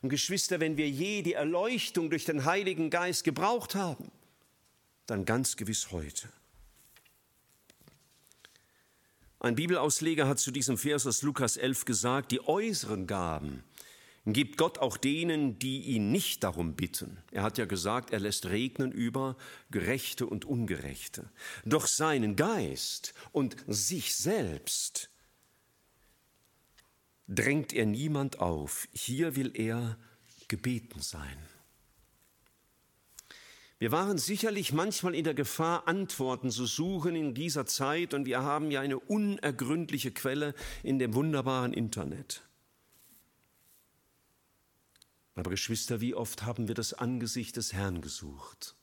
Und 0.00 0.08
Geschwister, 0.08 0.60
wenn 0.60 0.78
wir 0.78 0.88
je 0.88 1.20
die 1.20 1.34
Erleuchtung 1.34 2.08
durch 2.08 2.24
den 2.24 2.46
Heiligen 2.46 2.88
Geist 2.88 3.24
gebraucht 3.24 3.74
haben, 3.74 4.10
dann 5.04 5.26
ganz 5.26 5.58
gewiss 5.58 5.90
heute. 5.90 6.30
Ein 9.40 9.54
Bibelausleger 9.54 10.28
hat 10.28 10.38
zu 10.38 10.50
diesem 10.50 10.76
Vers 10.76 11.06
aus 11.06 11.22
Lukas 11.22 11.56
11 11.56 11.86
gesagt, 11.86 12.30
die 12.30 12.46
äußeren 12.46 13.06
Gaben 13.06 13.64
gibt 14.26 14.58
Gott 14.58 14.78
auch 14.78 14.98
denen, 14.98 15.58
die 15.58 15.80
ihn 15.80 16.12
nicht 16.12 16.44
darum 16.44 16.74
bitten. 16.74 17.16
Er 17.30 17.42
hat 17.42 17.56
ja 17.56 17.64
gesagt, 17.64 18.12
er 18.12 18.20
lässt 18.20 18.46
regnen 18.46 18.92
über 18.92 19.38
Gerechte 19.70 20.26
und 20.26 20.44
Ungerechte. 20.44 21.30
Doch 21.64 21.86
seinen 21.86 22.36
Geist 22.36 23.14
und 23.32 23.56
sich 23.66 24.14
selbst 24.14 25.08
drängt 27.26 27.72
er 27.72 27.86
niemand 27.86 28.40
auf. 28.40 28.88
Hier 28.92 29.36
will 29.36 29.52
er 29.54 29.96
gebeten 30.48 31.00
sein. 31.00 31.38
Wir 33.80 33.92
waren 33.92 34.18
sicherlich 34.18 34.74
manchmal 34.74 35.14
in 35.14 35.24
der 35.24 35.32
Gefahr, 35.32 35.88
Antworten 35.88 36.50
zu 36.50 36.66
suchen 36.66 37.16
in 37.16 37.32
dieser 37.32 37.64
Zeit 37.64 38.12
und 38.12 38.26
wir 38.26 38.42
haben 38.42 38.70
ja 38.70 38.82
eine 38.82 38.98
unergründliche 38.98 40.10
Quelle 40.10 40.54
in 40.82 40.98
dem 40.98 41.14
wunderbaren 41.14 41.72
Internet. 41.72 42.42
Aber 45.34 45.48
Geschwister, 45.48 46.02
wie 46.02 46.14
oft 46.14 46.42
haben 46.42 46.68
wir 46.68 46.74
das 46.74 46.92
Angesicht 46.92 47.56
des 47.56 47.72
Herrn 47.72 48.02
gesucht? 48.02 48.76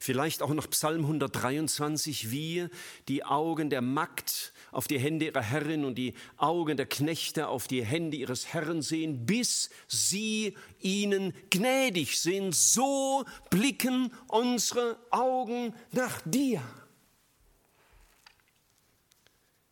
Vielleicht 0.00 0.42
auch 0.42 0.54
nach 0.54 0.70
Psalm 0.70 1.00
123, 1.00 2.30
wie 2.30 2.68
die 3.08 3.24
Augen 3.24 3.68
der 3.68 3.82
Magd 3.82 4.52
auf 4.70 4.86
die 4.86 4.98
Hände 4.98 5.26
ihrer 5.26 5.42
Herrin 5.42 5.84
und 5.84 5.96
die 5.96 6.14
Augen 6.36 6.76
der 6.76 6.86
Knechte 6.86 7.48
auf 7.48 7.66
die 7.66 7.84
Hände 7.84 8.16
ihres 8.16 8.46
Herrn 8.54 8.80
sehen, 8.80 9.26
bis 9.26 9.70
sie 9.88 10.56
ihnen 10.78 11.34
gnädig 11.50 12.20
sind. 12.20 12.54
So 12.54 13.24
blicken 13.50 14.12
unsere 14.28 14.98
Augen 15.10 15.74
nach 15.90 16.20
dir. 16.24 16.62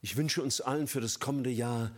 Ich 0.02 0.16
wünsche 0.16 0.42
uns 0.42 0.61
allen 0.61 0.88
für 0.88 1.00
das 1.00 1.21
kommende 1.21 1.50
Jahr 1.50 1.92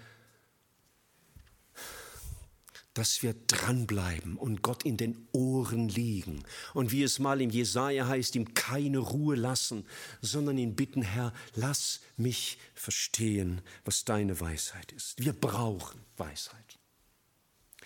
dass 2.99 3.23
wir 3.23 3.33
dranbleiben 3.47 4.37
und 4.37 4.62
Gott 4.62 4.85
in 4.85 4.97
den 4.97 5.28
Ohren 5.31 5.88
liegen 5.88 6.43
und 6.75 6.90
wie 6.90 7.05
es 7.05 7.21
mal 7.21 7.40
im 7.40 7.49
Jesaja 7.49 8.09
heißt, 8.09 8.35
ihm 8.35 8.55
keine 8.55 8.99
Ruhe 8.99 9.37
lassen, 9.37 9.87
sondern 10.21 10.59
ihn 10.59 10.75
bitten, 10.75 11.02
Herr, 11.02 11.33
lass 11.55 12.00
mich 12.17 12.59
verstehen, 12.75 13.61
was 13.85 14.05
deine 14.05 14.40
Weisheit 14.40 14.90
ist. 14.90 15.25
Wir 15.25 15.33
brauchen 15.33 16.00
Weisheit. 16.17 16.81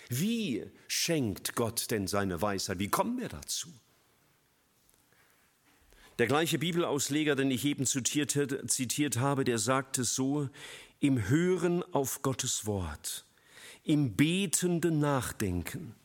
Wie 0.09 0.65
schenkt 0.87 1.53
Gott 1.53 1.91
denn 1.91 2.07
seine 2.07 2.41
Weisheit? 2.41 2.79
Wie 2.79 2.89
kommen 2.89 3.19
wir 3.19 3.29
dazu? 3.29 3.69
Der 6.17 6.25
gleiche 6.25 6.57
Bibelausleger, 6.57 7.35
den 7.35 7.51
ich 7.51 7.65
eben 7.65 7.85
zitiert, 7.85 8.35
zitiert 8.67 9.17
habe, 9.17 9.43
der 9.43 9.59
sagte 9.59 10.05
so, 10.05 10.49
im 10.99 11.29
Hören 11.29 11.83
auf 11.93 12.23
Gottes 12.23 12.65
Wort, 12.65 13.25
im 13.83 14.15
betenden 14.15 14.99
Nachdenken 14.99 15.95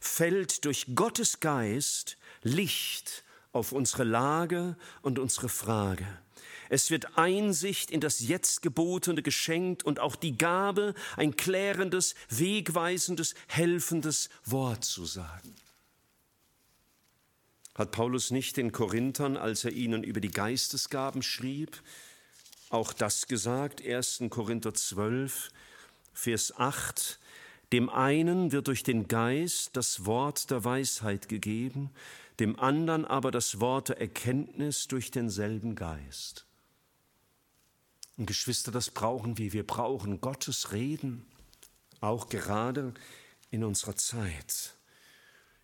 fällt 0.00 0.64
durch 0.64 0.86
Gottes 0.94 1.40
Geist 1.40 2.16
Licht 2.42 3.24
auf 3.52 3.72
unsere 3.72 4.04
Lage 4.04 4.76
und 5.02 5.18
unsere 5.18 5.48
Frage. 5.48 6.06
Es 6.68 6.90
wird 6.90 7.16
Einsicht 7.16 7.90
in 7.90 8.00
das 8.00 8.20
jetzt 8.20 8.60
Gebotene 8.60 9.22
geschenkt 9.22 9.84
und 9.84 10.00
auch 10.00 10.16
die 10.16 10.36
Gabe, 10.36 10.94
ein 11.16 11.36
klärendes, 11.36 12.14
wegweisendes, 12.28 13.34
helfendes 13.46 14.28
Wort 14.44 14.84
zu 14.84 15.04
sagen. 15.04 15.54
Hat 17.74 17.92
Paulus 17.92 18.30
nicht 18.30 18.56
den 18.56 18.72
Korinthern, 18.72 19.36
als 19.36 19.64
er 19.64 19.72
ihnen 19.72 20.02
über 20.02 20.20
die 20.20 20.30
Geistesgaben 20.30 21.22
schrieb, 21.22 21.82
auch 22.70 22.92
das 22.92 23.26
gesagt? 23.28 23.84
1. 23.84 24.24
Korinther 24.30 24.74
12, 24.74 25.50
Vers 26.16 26.56
8. 26.56 27.20
Dem 27.72 27.90
einen 27.90 28.50
wird 28.50 28.68
durch 28.68 28.82
den 28.82 29.06
Geist 29.06 29.76
das 29.76 30.06
Wort 30.06 30.50
der 30.50 30.64
Weisheit 30.64 31.28
gegeben, 31.28 31.90
dem 32.40 32.58
anderen 32.58 33.04
aber 33.04 33.30
das 33.30 33.60
Wort 33.60 33.90
der 33.90 34.00
Erkenntnis 34.00 34.88
durch 34.88 35.10
denselben 35.10 35.74
Geist. 35.74 36.46
Und 38.16 38.24
Geschwister, 38.26 38.72
das 38.72 38.90
brauchen 38.90 39.36
wir. 39.36 39.52
Wir 39.52 39.66
brauchen 39.66 40.22
Gottes 40.22 40.72
Reden, 40.72 41.26
auch 42.00 42.30
gerade 42.30 42.94
in 43.50 43.62
unserer 43.62 43.96
Zeit. 43.96 44.74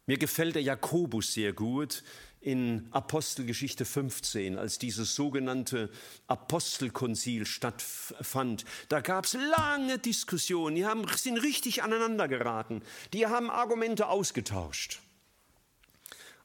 Mir 0.05 0.19
gefällt 0.19 0.55
der 0.55 0.63
Jakobus 0.63 1.33
sehr 1.33 1.55
gut 1.55 2.05
in 2.43 2.89
Apostelgeschichte 2.91 3.85
15, 3.85 4.59
als 4.59 4.79
dieses 4.79 5.15
sogenannte 5.15 5.91
Apostelkonzil 6.27 7.47
stattfand. 7.47 8.65
Da 8.89 9.01
gab 9.01 9.27
es 9.27 9.35
lange 9.35 9.99
Diskussionen, 9.99 10.75
die 10.75 10.85
haben, 10.85 11.07
sind 11.17 11.39
richtig 11.39 11.85
aneinander 11.85 12.27
geraten, 12.27 12.83
die 13.13 13.27
haben 13.29 13.49
Argumente 13.49 14.09
ausgetauscht. 14.09 15.01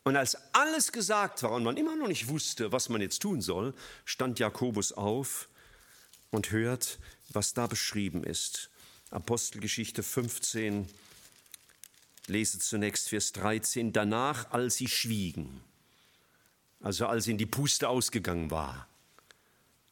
Und 0.04 0.16
als 0.16 0.38
alles 0.54 0.92
gesagt 0.92 1.44
war 1.44 1.52
und 1.52 1.64
man 1.64 1.76
immer 1.76 1.96
noch 1.96 2.08
nicht 2.08 2.30
wusste, 2.30 2.72
was 2.72 2.90
man 2.90 3.02
jetzt 3.02 3.22
tun 3.22 3.42
soll, 3.42 3.74
stand 4.06 4.40
Jakobus 4.40 4.94
auf 4.94 5.50
und 6.30 6.52
hört, 6.52 7.00
was 7.30 7.54
da 7.54 7.68
beschrieben 7.68 8.24
ist. 8.24 8.70
Apostelgeschichte 9.10 10.04
15, 10.04 10.88
lese 12.28 12.60
zunächst 12.60 13.10
Vers 13.10 13.32
13. 13.34 13.92
Danach, 13.94 14.52
als 14.52 14.76
sie 14.76 14.88
schwiegen, 14.88 15.62
also 16.88 17.08
als 17.08 17.28
ihnen 17.28 17.38
die 17.38 17.46
Puste 17.46 17.90
ausgegangen 17.90 18.50
war, 18.50 18.88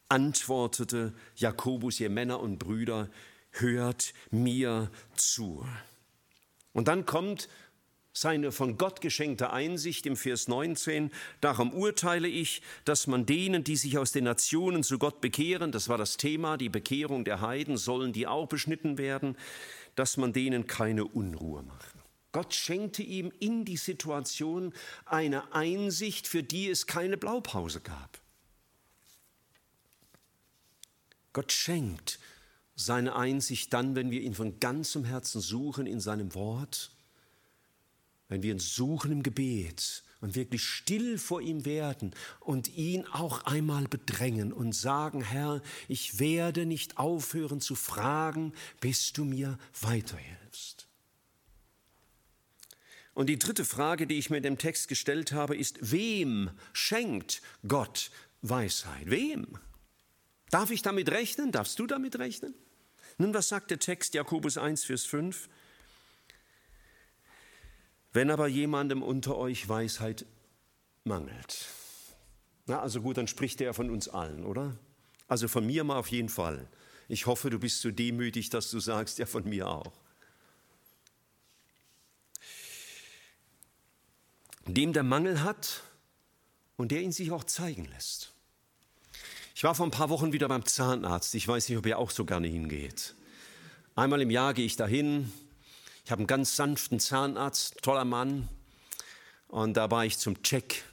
antwortete 0.08 1.12
Jakobus, 1.36 2.00
ihr 2.00 2.08
Männer 2.08 2.40
und 2.40 2.58
Brüder, 2.58 3.10
hört 3.50 4.14
mir 4.30 4.90
zu. 5.14 5.66
Und 6.72 6.88
dann 6.88 7.04
kommt 7.04 7.50
seine 8.14 8.50
von 8.50 8.78
Gott 8.78 9.02
geschenkte 9.02 9.52
Einsicht 9.52 10.06
im 10.06 10.16
Vers 10.16 10.48
19. 10.48 11.10
Darum 11.42 11.74
urteile 11.74 12.28
ich, 12.28 12.62
dass 12.86 13.06
man 13.06 13.26
denen, 13.26 13.62
die 13.62 13.76
sich 13.76 13.98
aus 13.98 14.12
den 14.12 14.24
Nationen 14.24 14.82
zu 14.82 14.98
Gott 14.98 15.20
bekehren, 15.20 15.72
das 15.72 15.90
war 15.90 15.98
das 15.98 16.16
Thema, 16.16 16.56
die 16.56 16.70
Bekehrung 16.70 17.26
der 17.26 17.42
Heiden, 17.42 17.76
sollen 17.76 18.14
die 18.14 18.26
auch 18.26 18.48
beschnitten 18.48 18.96
werden, 18.96 19.36
dass 19.96 20.16
man 20.16 20.32
denen 20.32 20.66
keine 20.66 21.04
Unruhe 21.04 21.62
macht. 21.62 21.95
Gott 22.36 22.52
schenkte 22.52 23.02
ihm 23.02 23.32
in 23.40 23.64
die 23.64 23.78
Situation 23.78 24.74
eine 25.06 25.54
Einsicht, 25.54 26.28
für 26.28 26.42
die 26.42 26.68
es 26.68 26.86
keine 26.86 27.16
Blaupause 27.16 27.80
gab. 27.80 28.20
Gott 31.32 31.50
schenkt 31.50 32.18
seine 32.74 33.16
Einsicht 33.16 33.72
dann, 33.72 33.96
wenn 33.96 34.10
wir 34.10 34.20
ihn 34.20 34.34
von 34.34 34.60
ganzem 34.60 35.06
Herzen 35.06 35.40
suchen 35.40 35.86
in 35.86 35.98
seinem 35.98 36.34
Wort, 36.34 36.90
wenn 38.28 38.42
wir 38.42 38.52
ihn 38.52 38.58
suchen 38.58 39.12
im 39.12 39.22
Gebet 39.22 40.02
und 40.20 40.34
wirklich 40.34 40.62
still 40.62 41.16
vor 41.16 41.40
ihm 41.40 41.64
werden 41.64 42.14
und 42.40 42.68
ihn 42.76 43.06
auch 43.06 43.44
einmal 43.46 43.88
bedrängen 43.88 44.52
und 44.52 44.74
sagen, 44.74 45.22
Herr, 45.22 45.62
ich 45.88 46.18
werde 46.18 46.66
nicht 46.66 46.98
aufhören 46.98 47.62
zu 47.62 47.74
fragen, 47.74 48.52
bis 48.82 49.14
du 49.14 49.24
mir 49.24 49.56
weiterhilfst. 49.80 50.85
Und 53.16 53.28
die 53.28 53.38
dritte 53.38 53.64
Frage, 53.64 54.06
die 54.06 54.18
ich 54.18 54.28
mir 54.28 54.36
in 54.36 54.42
dem 54.42 54.58
Text 54.58 54.88
gestellt 54.88 55.32
habe, 55.32 55.56
ist, 55.56 55.78
wem 55.90 56.50
schenkt 56.74 57.40
Gott 57.66 58.10
Weisheit? 58.42 59.08
Wem? 59.08 59.56
Darf 60.50 60.70
ich 60.70 60.82
damit 60.82 61.10
rechnen? 61.10 61.50
Darfst 61.50 61.78
du 61.78 61.86
damit 61.86 62.18
rechnen? 62.18 62.54
Nun, 63.16 63.32
was 63.32 63.48
sagt 63.48 63.70
der 63.70 63.78
Text 63.78 64.12
Jakobus 64.12 64.58
1, 64.58 64.84
Vers 64.84 65.06
5? 65.06 65.48
Wenn 68.12 68.30
aber 68.30 68.48
jemandem 68.48 69.02
unter 69.02 69.38
euch 69.38 69.66
Weisheit 69.66 70.26
mangelt. 71.04 71.68
Na, 72.66 72.80
also 72.80 73.00
gut, 73.00 73.16
dann 73.16 73.28
spricht 73.28 73.62
er 73.62 73.72
von 73.72 73.88
uns 73.88 74.10
allen, 74.10 74.44
oder? 74.44 74.76
Also 75.26 75.48
von 75.48 75.64
mir 75.64 75.84
mal 75.84 75.96
auf 75.96 76.08
jeden 76.08 76.28
Fall. 76.28 76.68
Ich 77.08 77.24
hoffe, 77.24 77.48
du 77.48 77.58
bist 77.58 77.80
so 77.80 77.90
demütig, 77.90 78.50
dass 78.50 78.70
du 78.70 78.78
sagst, 78.78 79.18
ja, 79.18 79.24
von 79.24 79.48
mir 79.48 79.68
auch. 79.68 80.05
Dem 84.74 84.92
der 84.92 85.02
Mangel 85.02 85.42
hat 85.42 85.82
und 86.76 86.90
der 86.92 87.02
ihn 87.02 87.12
sich 87.12 87.30
auch 87.30 87.44
zeigen 87.44 87.84
lässt. 87.86 88.32
Ich 89.54 89.64
war 89.64 89.74
vor 89.74 89.86
ein 89.86 89.92
paar 89.92 90.10
Wochen 90.10 90.32
wieder 90.32 90.48
beim 90.48 90.66
Zahnarzt. 90.66 91.34
Ich 91.34 91.48
weiß 91.48 91.68
nicht, 91.68 91.78
ob 91.78 91.86
er 91.86 91.98
auch 91.98 92.10
so 92.10 92.24
gerne 92.24 92.48
hingeht. 92.48 93.14
Einmal 93.94 94.20
im 94.20 94.30
Jahr 94.30 94.52
gehe 94.52 94.66
ich 94.66 94.76
dahin. 94.76 95.32
Ich 96.04 96.10
habe 96.10 96.20
einen 96.20 96.26
ganz 96.26 96.56
sanften 96.56 97.00
Zahnarzt, 97.00 97.80
toller 97.82 98.04
Mann. 98.04 98.48
Und 99.48 99.76
da 99.76 99.90
war 99.90 100.04
ich 100.04 100.18
zum 100.18 100.42
Check. 100.42 100.84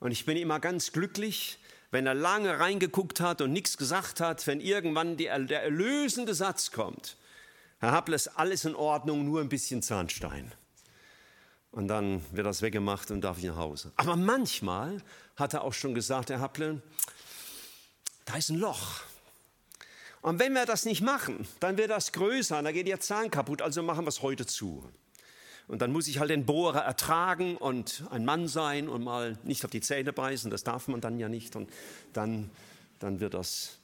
Und 0.00 0.10
ich 0.10 0.24
bin 0.24 0.36
immer 0.36 0.58
ganz 0.58 0.90
glücklich, 0.90 1.58
wenn 1.92 2.06
er 2.06 2.14
lange 2.14 2.58
reingeguckt 2.58 3.20
hat 3.20 3.42
und 3.42 3.52
nichts 3.52 3.76
gesagt 3.76 4.20
hat, 4.20 4.46
wenn 4.46 4.60
irgendwann 4.60 5.16
die, 5.16 5.24
der 5.24 5.62
erlösende 5.62 6.34
Satz 6.34 6.72
kommt. 6.72 7.16
Herr 7.78 7.92
Happel, 7.92 8.14
ist 8.14 8.28
alles 8.28 8.64
in 8.64 8.74
Ordnung, 8.74 9.24
nur 9.24 9.40
ein 9.40 9.48
bisschen 9.48 9.82
Zahnstein 9.82 10.52
und 11.72 11.88
dann 11.88 12.22
wird 12.32 12.46
das 12.46 12.62
weggemacht 12.62 13.10
und 13.10 13.20
darf 13.20 13.38
ich 13.38 13.44
nach 13.44 13.56
Hause. 13.56 13.92
Aber 13.96 14.16
manchmal 14.16 15.02
hat 15.36 15.54
er 15.54 15.62
auch 15.62 15.72
schon 15.72 15.94
gesagt, 15.94 16.30
Herr 16.30 16.40
Happle, 16.40 16.82
da 18.24 18.36
ist 18.36 18.50
ein 18.50 18.58
Loch. 18.58 19.02
Und 20.22 20.38
wenn 20.38 20.52
wir 20.52 20.66
das 20.66 20.84
nicht 20.84 21.00
machen, 21.00 21.46
dann 21.60 21.78
wird 21.78 21.90
das 21.90 22.12
größer, 22.12 22.62
dann 22.62 22.74
geht 22.74 22.86
Ihr 22.86 23.00
Zahn 23.00 23.30
kaputt, 23.30 23.62
also 23.62 23.82
machen 23.82 24.04
wir 24.04 24.08
es 24.08 24.22
heute 24.22 24.44
zu. 24.44 24.84
Und 25.66 25.80
dann 25.82 25.92
muss 25.92 26.08
ich 26.08 26.18
halt 26.18 26.30
den 26.30 26.44
Bohrer 26.44 26.80
ertragen 26.80 27.56
und 27.56 28.02
ein 28.10 28.24
Mann 28.24 28.48
sein 28.48 28.88
und 28.88 29.04
mal 29.04 29.38
nicht 29.44 29.64
auf 29.64 29.70
die 29.70 29.80
Zähne 29.80 30.12
beißen, 30.12 30.50
das 30.50 30.64
darf 30.64 30.88
man 30.88 31.00
dann 31.00 31.18
ja 31.18 31.28
nicht. 31.28 31.54
Und 31.54 31.70
dann, 32.12 32.50
dann 32.98 33.20
wird 33.20 33.34
das 33.34 33.78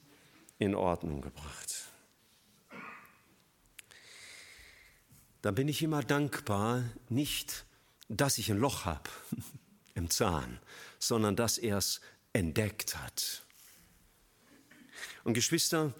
in 0.59 0.75
Ordnung 0.75 1.21
gebracht. 1.21 1.85
Da 5.41 5.51
bin 5.51 5.69
ich 5.69 5.81
immer 5.81 6.03
dankbar, 6.03 6.83
nicht 7.09 7.66
dass 8.09 8.37
ich 8.37 8.51
ein 8.51 8.57
Loch 8.57 8.85
habe 8.85 9.09
im 9.95 10.09
Zahn, 10.09 10.59
sondern 10.99 11.35
dass 11.35 11.57
er 11.57 11.77
es 11.77 12.01
entdeckt 12.33 12.97
hat. 12.97 13.43
Und 15.23 15.33
Geschwister, 15.33 15.93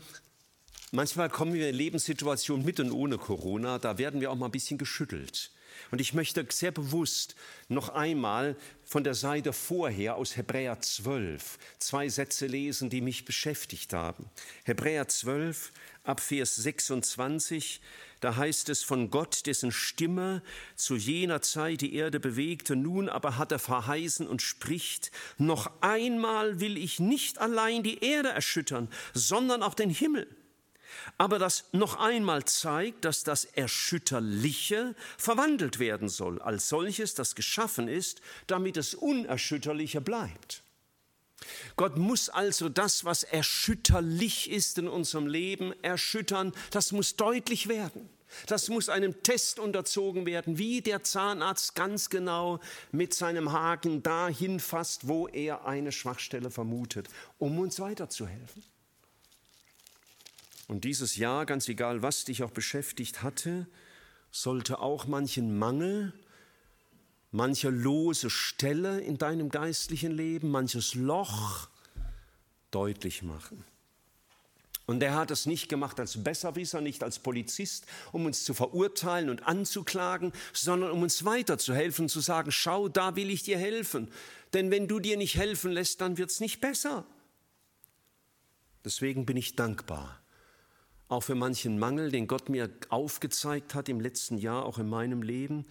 manchmal 0.91 1.29
kommen 1.29 1.53
wir 1.53 1.69
in 1.69 1.75
Lebenssituationen 1.75 2.65
mit 2.65 2.79
und 2.79 2.91
ohne 2.91 3.17
Corona, 3.17 3.79
da 3.79 3.97
werden 3.97 4.21
wir 4.21 4.31
auch 4.31 4.35
mal 4.35 4.45
ein 4.45 4.51
bisschen 4.51 4.77
geschüttelt. 4.77 5.51
Und 5.91 6.01
ich 6.01 6.13
möchte 6.13 6.45
sehr 6.49 6.71
bewusst 6.71 7.35
noch 7.67 7.89
einmal 7.89 8.55
von 8.83 9.03
der 9.03 9.13
Seite 9.13 9.53
vorher 9.53 10.15
aus 10.15 10.37
Hebräer 10.37 10.79
12 10.81 11.59
zwei 11.79 12.09
Sätze 12.09 12.47
lesen, 12.47 12.89
die 12.89 13.01
mich 13.01 13.25
beschäftigt 13.25 13.93
haben. 13.93 14.29
Hebräer 14.63 15.07
12 15.07 15.71
ab 16.03 16.19
Vers 16.19 16.55
26, 16.55 17.81
da 18.19 18.35
heißt 18.35 18.69
es 18.69 18.83
von 18.83 19.09
Gott, 19.09 19.45
dessen 19.45 19.71
Stimme 19.71 20.41
zu 20.75 20.95
jener 20.95 21.41
Zeit 21.41 21.81
die 21.81 21.93
Erde 21.95 22.19
bewegte, 22.19 22.75
nun 22.75 23.09
aber 23.09 23.37
hat 23.37 23.51
er 23.51 23.59
verheißen 23.59 24.27
und 24.27 24.41
spricht, 24.41 25.11
noch 25.37 25.71
einmal 25.81 26.59
will 26.59 26.77
ich 26.77 26.99
nicht 26.99 27.37
allein 27.39 27.83
die 27.83 28.03
Erde 28.03 28.29
erschüttern, 28.29 28.89
sondern 29.13 29.63
auch 29.63 29.73
den 29.73 29.89
Himmel. 29.89 30.27
aber 31.17 31.39
das 31.39 31.65
noch 31.71 31.99
einmal 31.99 32.45
zeigt, 32.45 33.05
dass 33.05 33.23
das 33.23 33.45
Erschütterliche 33.45 34.95
verwandelt 35.17 35.79
werden 35.79 36.09
soll, 36.09 36.41
als 36.41 36.69
solches, 36.69 37.13
das 37.13 37.35
geschaffen 37.35 37.87
ist, 37.87 38.21
damit 38.47 38.77
das 38.77 38.93
Unerschütterliche 38.93 40.01
bleibt. 40.01 40.63
Gott 41.75 41.97
muss 41.97 42.29
also 42.29 42.69
das, 42.69 43.05
was 43.05 43.23
erschütterlich 43.23 44.49
ist 44.49 44.77
in 44.77 44.87
unserem 44.87 45.27
Leben, 45.27 45.73
erschüttern. 45.83 46.53
Das 46.71 46.91
muss 46.91 47.15
deutlich 47.15 47.67
werden. 47.67 48.09
Das 48.45 48.67
muss 48.69 48.89
einem 48.89 49.23
Test 49.23 49.59
unterzogen 49.59 50.25
werden, 50.25 50.57
wie 50.57 50.81
der 50.81 51.03
Zahnarzt 51.03 51.75
ganz 51.75 52.09
genau 52.09 52.59
mit 52.91 53.13
seinem 53.13 53.51
Haken 53.51 54.03
dahin 54.03 54.59
fasst, 54.59 55.07
wo 55.07 55.27
er 55.27 55.65
eine 55.65 55.91
Schwachstelle 55.91 56.51
vermutet, 56.51 57.07
um 57.37 57.57
uns 57.57 57.79
weiterzuhelfen. 57.79 58.63
Und 60.67 60.83
dieses 60.83 61.15
Jahr, 61.15 61.45
ganz 61.45 61.69
egal, 61.69 62.01
was 62.01 62.25
dich 62.25 62.43
auch 62.43 62.51
beschäftigt 62.51 63.23
hatte, 63.23 63.67
sollte 64.31 64.79
auch 64.79 65.07
manchen 65.07 65.57
Mangel, 65.57 66.13
mancher 67.31 67.71
lose 67.71 68.29
Stelle 68.29 69.01
in 69.01 69.17
deinem 69.17 69.49
geistlichen 69.49 70.11
Leben, 70.11 70.49
manches 70.49 70.95
Loch 70.95 71.69
deutlich 72.71 73.23
machen. 73.23 73.63
Und 74.85 75.03
er 75.03 75.15
hat 75.15 75.31
es 75.31 75.45
nicht 75.45 75.67
gemacht 75.67 75.99
als 75.99 76.23
Besserwisser, 76.23 76.79
nicht 76.79 77.03
als 77.03 77.19
Polizist, 77.19 77.85
um 78.13 78.25
uns 78.25 78.45
zu 78.45 78.53
verurteilen 78.53 79.29
und 79.29 79.45
anzuklagen, 79.45 80.31
sondern 80.53 80.91
um 80.91 81.01
uns 81.01 81.25
weiterzuhelfen, 81.25 82.07
zu 82.07 82.21
sagen, 82.21 82.51
schau, 82.51 82.87
da 82.87 83.17
will 83.17 83.29
ich 83.29 83.43
dir 83.43 83.57
helfen. 83.57 84.09
Denn 84.53 84.71
wenn 84.71 84.87
du 84.87 85.01
dir 85.01 85.17
nicht 85.17 85.35
helfen 85.35 85.71
lässt, 85.71 85.99
dann 85.99 86.17
wird 86.17 86.29
es 86.29 86.39
nicht 86.39 86.61
besser. 86.61 87.05
Deswegen 88.85 89.25
bin 89.25 89.35
ich 89.35 89.57
dankbar 89.57 90.21
auch 91.09 91.21
für 91.21 91.35
manchen 91.35 91.79
Mangel, 91.79 92.11
den 92.11 92.27
Gott 92.27 92.49
mir 92.49 92.69
aufgezeigt 92.89 93.75
hat 93.75 93.89
im 93.89 93.99
letzten 93.99 94.37
Jahr, 94.37 94.65
auch 94.65 94.77
in 94.77 94.89
meinem 94.89 95.21
Leben, 95.21 95.65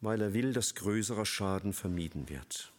weil 0.00 0.20
er 0.20 0.34
will, 0.34 0.52
dass 0.52 0.74
größerer 0.74 1.26
Schaden 1.26 1.72
vermieden 1.72 2.28
wird. 2.28 2.72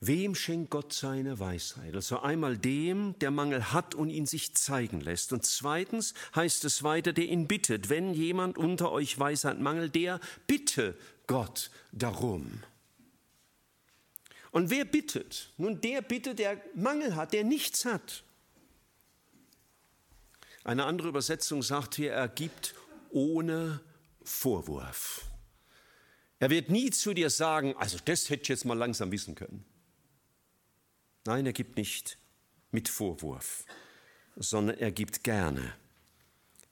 Wem 0.00 0.34
schenkt 0.34 0.70
Gott 0.70 0.92
seine 0.92 1.40
Weisheit? 1.40 1.94
Also 1.94 2.20
einmal 2.20 2.58
dem, 2.58 3.18
der 3.18 3.30
Mangel 3.30 3.72
hat 3.72 3.94
und 3.94 4.10
ihn 4.10 4.26
sich 4.26 4.54
zeigen 4.54 5.00
lässt. 5.00 5.32
Und 5.32 5.46
zweitens 5.46 6.12
heißt 6.34 6.64
es 6.66 6.82
weiter, 6.82 7.12
der 7.14 7.24
ihn 7.24 7.48
bittet. 7.48 7.88
Wenn 7.88 8.12
jemand 8.12 8.58
unter 8.58 8.92
euch 8.92 9.18
Weisheit 9.18 9.58
mangelt, 9.58 9.94
der 9.94 10.20
bitte 10.46 10.96
Gott 11.26 11.70
darum. 11.92 12.62
Und 14.50 14.70
wer 14.70 14.84
bittet? 14.84 15.52
Nun, 15.56 15.80
der 15.80 16.02
bittet, 16.02 16.38
der 16.38 16.62
Mangel 16.74 17.16
hat, 17.16 17.32
der 17.32 17.44
nichts 17.44 17.84
hat. 17.86 18.22
Eine 20.62 20.84
andere 20.84 21.08
Übersetzung 21.08 21.62
sagt 21.62 21.94
hier, 21.94 22.12
er 22.12 22.28
gibt 22.28 22.74
ohne 23.10 23.80
Vorwurf. 24.28 25.30
Er 26.38 26.50
wird 26.50 26.70
nie 26.70 26.90
zu 26.90 27.14
dir 27.14 27.30
sagen, 27.30 27.74
also 27.76 27.98
das 28.04 28.28
hätte 28.28 28.42
ich 28.42 28.48
jetzt 28.48 28.64
mal 28.64 28.76
langsam 28.76 29.10
wissen 29.10 29.34
können. 29.34 29.64
Nein, 31.24 31.46
er 31.46 31.52
gibt 31.52 31.76
nicht 31.76 32.18
mit 32.70 32.88
Vorwurf, 32.88 33.64
sondern 34.36 34.78
er 34.78 34.92
gibt 34.92 35.24
gerne. 35.24 35.72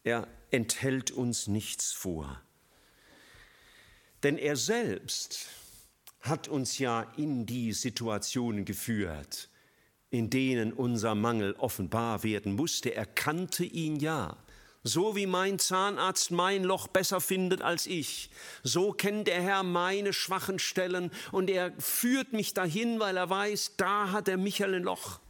Er 0.02 0.28
enthält 0.50 1.10
uns 1.10 1.48
nichts 1.48 1.92
vor. 1.92 2.42
Denn 4.22 4.38
er 4.38 4.56
selbst 4.56 5.48
hat 6.20 6.48
uns 6.48 6.78
ja 6.78 7.02
in 7.16 7.46
die 7.46 7.72
Situation 7.72 8.64
geführt, 8.64 9.50
in 10.10 10.30
denen 10.30 10.72
unser 10.72 11.14
Mangel 11.14 11.54
offenbar 11.54 12.22
werden 12.22 12.54
musste. 12.54 12.94
Er 12.94 13.06
kannte 13.06 13.64
ihn 13.64 13.96
ja. 13.96 14.36
So 14.86 15.16
wie 15.16 15.26
mein 15.26 15.58
Zahnarzt 15.58 16.30
mein 16.30 16.62
Loch 16.62 16.88
besser 16.88 17.22
findet 17.22 17.62
als 17.62 17.86
ich, 17.86 18.28
so 18.62 18.92
kennt 18.92 19.28
der 19.28 19.42
Herr 19.42 19.62
meine 19.62 20.12
schwachen 20.12 20.58
Stellen 20.58 21.10
und 21.32 21.48
er 21.48 21.72
führt 21.80 22.34
mich 22.34 22.52
dahin, 22.52 23.00
weil 23.00 23.16
er 23.16 23.30
weiß, 23.30 23.72
da 23.78 24.12
hat 24.12 24.26
der 24.26 24.36
Michael 24.36 24.74
ein 24.74 24.82
Loch. 24.82 25.20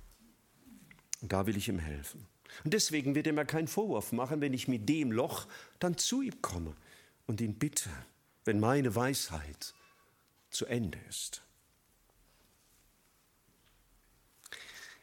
Und 1.23 1.33
da 1.33 1.47
will 1.47 1.57
ich 1.57 1.69
ihm 1.69 1.79
helfen. 1.79 2.27
Und 2.65 2.75
deswegen 2.75 3.15
wird 3.15 3.29
er 3.29 3.33
mir 3.33 3.45
keinen 3.45 3.69
Vorwurf 3.69 4.11
machen, 4.11 4.41
wenn 4.41 4.55
ich 4.55 4.67
mit 4.67 4.89
dem 4.89 5.13
Loch 5.13 5.47
dann 5.79 5.97
zu 5.97 6.21
ihm 6.21 6.43
komme 6.43 6.75
und 7.29 7.41
ihn 7.41 7.55
bitte, 7.55 7.91
wenn 8.45 8.59
meine 8.59 8.97
Weisheit 8.97 9.73
zu 10.51 10.67
Ende 10.67 10.99
ist. 11.09 11.43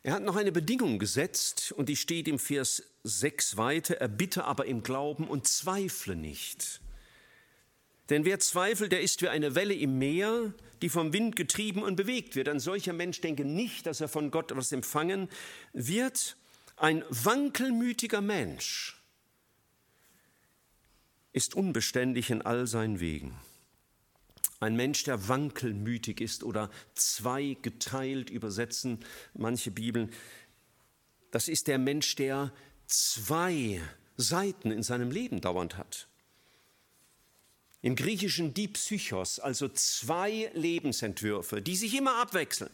Er 0.04 0.14
hat 0.14 0.24
noch 0.24 0.36
eine 0.36 0.52
Bedingung 0.52 0.98
gesetzt 0.98 1.72
und 1.72 1.88
die 1.88 1.96
steht 1.96 2.28
im 2.28 2.40
Vers 2.40 2.84
6 3.04 3.58
weiter. 3.58 3.96
Er 3.98 4.08
bitte 4.08 4.46
aber 4.46 4.66
im 4.66 4.82
Glauben 4.82 5.28
und 5.28 5.48
zweifle 5.48 6.16
nicht. 6.16 6.82
Denn 8.10 8.26
wer 8.26 8.40
zweifelt, 8.40 8.92
der 8.92 9.02
ist 9.02 9.22
wie 9.22 9.30
eine 9.30 9.54
Welle 9.54 9.76
im 9.76 10.00
Meer, 10.00 10.54
die 10.82 10.90
vom 10.90 11.14
Wind 11.14 11.36
getrieben 11.36 11.84
und 11.84 11.96
bewegt 11.96 12.36
wird. 12.36 12.50
Ein 12.50 12.60
solcher 12.60 12.94
Mensch 12.94 13.22
denke 13.22 13.46
nicht, 13.46 13.86
dass 13.86 14.02
er 14.02 14.08
von 14.08 14.32
Gott 14.32 14.52
etwas 14.52 14.72
empfangen 14.72 15.30
wird. 15.72 16.36
Ein 16.78 17.04
wankelmütiger 17.10 18.22
Mensch 18.22 19.00
ist 21.32 21.54
unbeständig 21.54 22.32
in 22.32 22.42
all 22.42 22.66
seinen 22.66 23.00
Wegen. 23.00 23.38
Ein 24.62 24.76
Mensch, 24.76 25.04
der 25.04 25.28
wankelmütig 25.28 26.22
ist 26.22 26.44
oder 26.44 26.70
zweigeteilt 26.94 28.30
übersetzen 28.30 29.00
manche 29.34 29.72
Bibeln. 29.72 30.12
Das 31.32 31.48
ist 31.48 31.68
der 31.68 31.80
Mensch, 31.80 32.16
der 32.16 32.54
zwei 32.86 33.82
Seiten 34.18 34.70
in 34.70 34.84
seinem 34.84 35.10
Leben 35.10 35.42
dauernd 35.42 35.78
hat. 35.78 36.08
Im 37.82 37.96
Griechischen 37.96 38.54
die 38.54 38.68
Psychos, 38.68 39.40
also 39.40 39.68
zwei 39.68 40.52
Lebensentwürfe, 40.54 41.64
die 41.64 41.76
sich 41.76 41.98
immer 41.98 42.22
abwechseln. 42.22 42.70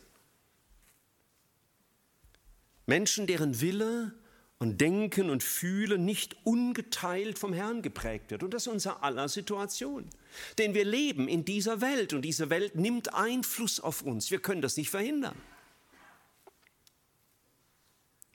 Menschen, 2.85 3.27
deren 3.27 3.61
Wille 3.61 4.13
und 4.59 4.81
Denken 4.81 5.29
und 5.29 5.43
Fühlen 5.43 6.03
nicht 6.05 6.35
ungeteilt 6.43 7.37
vom 7.37 7.53
Herrn 7.53 7.81
geprägt 7.81 8.31
wird. 8.31 8.43
Und 8.43 8.53
das 8.53 8.63
ist 8.63 8.73
unser 8.73 9.03
aller 9.03 9.29
Situation. 9.29 10.09
Denn 10.57 10.73
wir 10.73 10.85
leben 10.85 11.27
in 11.27 11.45
dieser 11.45 11.81
Welt 11.81 12.13
und 12.13 12.23
diese 12.23 12.49
Welt 12.49 12.75
nimmt 12.75 13.13
Einfluss 13.13 13.79
auf 13.79 14.01
uns. 14.01 14.31
Wir 14.31 14.39
können 14.39 14.61
das 14.61 14.77
nicht 14.77 14.89
verhindern. 14.89 15.35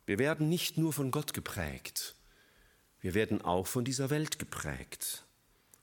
Wir 0.07 0.19
werden 0.19 0.49
nicht 0.49 0.79
nur 0.79 0.93
von 0.93 1.11
Gott 1.11 1.33
geprägt, 1.33 2.17
wir 3.01 3.15
werden 3.15 3.43
auch 3.43 3.67
von 3.67 3.85
dieser 3.85 4.11
Welt 4.11 4.39
geprägt. 4.39 5.25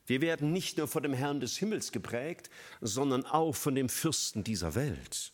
Wir 0.06 0.22
werden 0.22 0.52
nicht 0.52 0.78
nur 0.78 0.88
von 0.88 1.04
dem 1.04 1.14
Herrn 1.14 1.40
des 1.40 1.58
Himmels 1.58 1.92
geprägt, 1.92 2.50
sondern 2.82 3.26
auch 3.26 3.56
von 3.56 3.76
dem 3.76 3.90
Fürsten 3.90 4.44
dieser 4.44 4.74
Welt. 4.74 5.34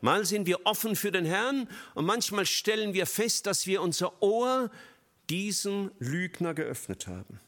Mal 0.00 0.24
sind 0.24 0.46
wir 0.46 0.66
offen 0.66 0.96
für 0.96 1.12
den 1.12 1.24
Herrn 1.24 1.68
und 1.94 2.06
manchmal 2.06 2.46
stellen 2.46 2.94
wir 2.94 3.06
fest, 3.06 3.46
dass 3.46 3.66
wir 3.66 3.82
unser 3.82 4.22
Ohr 4.22 4.70
diesem 5.28 5.90
Lügner 5.98 6.54
geöffnet 6.54 7.06
haben. 7.06 7.40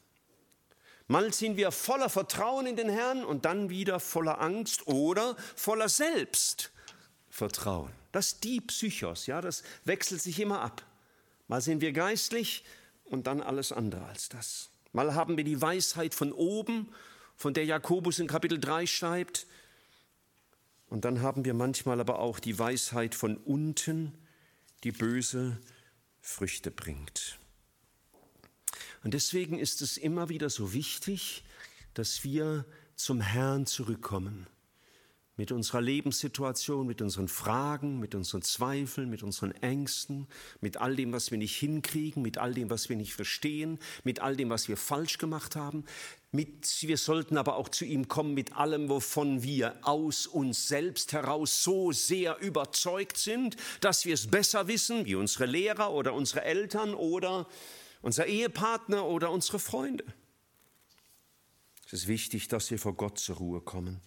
Mal 1.09 1.33
sind 1.33 1.57
wir 1.57 1.73
voller 1.73 2.09
Vertrauen 2.09 2.67
in 2.67 2.77
den 2.77 2.89
Herrn 2.89 3.25
und 3.25 3.45
dann 3.45 3.71
wieder 3.71 4.01
voller 4.01 4.41
Angst 4.41 4.87
oder 4.87 5.37
voller 5.57 5.89
Selbstvertrauen. 5.89 7.91
Das 8.13 8.29
ist 8.29 8.45
die 8.45 8.61
Psychos, 8.61 9.27
ja, 9.27 9.41
das 9.41 9.63
wechselt 9.85 10.23
sich 10.23 10.39
immer 10.39 10.61
ab. 10.61 10.85
Mal 11.49 11.61
sind 11.61 11.81
wir 11.81 11.93
geistlich 11.93 12.65
und 13.05 13.27
dann 13.27 13.43
alles 13.43 13.73
andere 13.73 14.05
als 14.05 14.29
das. 14.29 14.71
Mal 14.93 15.15
haben 15.15 15.37
wir 15.37 15.45
die 15.45 15.61
Weisheit 15.61 16.15
von 16.15 16.33
oben, 16.33 16.93
von 17.37 17.55
der 17.55 17.65
Jakobus 17.65 18.19
in 18.19 18.27
Kapitel 18.27 18.61
3 18.61 18.87
schreibt, 18.87 19.47
und 20.93 21.07
dann 21.07 21.23
haben 21.23 21.47
wir 21.47 21.55
manchmal 21.55 22.01
aber 22.01 22.19
auch 22.19 22.39
die 22.39 22.59
Weisheit 22.59 23.15
von 23.15 23.39
unten, 23.39 24.13
die 24.85 24.93
böse 24.93 25.59
Früchte 26.21 26.71
bringt. 26.71 27.39
Und 29.03 29.15
deswegen 29.15 29.59
ist 29.59 29.81
es 29.81 29.97
immer 29.97 30.29
wieder 30.29 30.51
so 30.51 30.75
wichtig, 30.75 31.45
dass 31.95 32.25
wir 32.25 32.67
zum 32.95 33.23
Herrn 33.23 33.65
zurückkommen 33.65 34.47
mit 35.37 35.51
unserer 35.51 35.81
Lebenssituation, 35.81 36.87
mit 36.87 37.01
unseren 37.01 37.27
Fragen, 37.27 37.99
mit 37.99 38.15
unseren 38.15 38.43
Zweifeln, 38.43 39.09
mit 39.09 39.23
unseren 39.23 39.53
Ängsten, 39.53 40.27
mit 40.61 40.77
all 40.77 40.95
dem, 40.95 41.13
was 41.13 41.31
wir 41.31 41.39
nicht 41.39 41.57
hinkriegen, 41.57 42.23
mit 42.23 42.37
all 42.37 42.53
dem, 42.53 42.69
was 42.69 42.91
wir 42.91 42.97
nicht 42.97 43.15
verstehen, 43.15 43.79
mit 44.05 44.21
all 44.21 44.37
dem, 44.37 44.51
was 44.51 44.69
wir 44.69 44.77
falsch 44.77 45.17
gemacht 45.17 45.57
haben. 45.57 45.85
Mit, 46.33 46.83
wir 46.83 46.99
sollten 46.99 47.39
aber 47.39 47.57
auch 47.57 47.71
zu 47.71 47.87
ihm 47.87 48.09
kommen 48.09 48.35
mit 48.35 48.57
allem, 48.57 48.91
wovon 48.91 49.43
wir 49.43 49.77
aus 49.83 50.27
uns 50.27 50.69
selbst 50.69 51.15
heraus 51.15 51.63
so 51.63 51.93
sehr 51.93 52.39
überzeugt 52.41 53.17
sind, 53.17 53.57
dass 53.81 54.05
wir 54.05 54.15
es 54.15 54.27
besser 54.27 54.69
wissen, 54.69 55.07
wie 55.07 55.15
unsere 55.15 55.47
Lehrer 55.47 55.93
oder 55.93 56.13
unsere 56.13 56.43
Eltern 56.43 56.93
oder 56.95 57.49
unser 58.03 58.27
Ehepartner 58.27 59.07
oder 59.07 59.31
unsere 59.31 59.59
Freunde. 59.59 60.05
Es 61.87 61.95
ist 61.95 62.09
wichtig, 62.09 62.49
dass 62.49 62.71
wir 62.71 62.79
vor 62.79 62.95
Gott 62.95 63.19
zur 63.19 63.37
Ruhe 63.37 63.61
kommen 63.63 64.01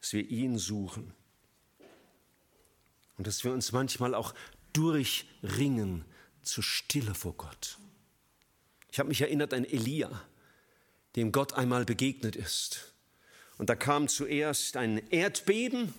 dass 0.00 0.12
wir 0.12 0.28
ihn 0.28 0.58
suchen 0.58 1.12
und 3.16 3.26
dass 3.26 3.44
wir 3.44 3.52
uns 3.52 3.72
manchmal 3.72 4.14
auch 4.14 4.34
Durchringen 4.72 6.04
zur 6.42 6.62
Stille 6.62 7.14
vor 7.14 7.34
Gott. 7.34 7.78
Ich 8.90 8.98
habe 8.98 9.08
mich 9.08 9.20
erinnert 9.20 9.52
an 9.52 9.64
Elia, 9.64 10.22
dem 11.16 11.32
Gott 11.32 11.52
einmal 11.54 11.84
begegnet 11.84 12.36
ist. 12.36 12.94
Und 13.58 13.68
da 13.70 13.74
kam 13.74 14.08
zuerst 14.08 14.76
ein 14.76 14.98
Erdbeben, 15.10 15.92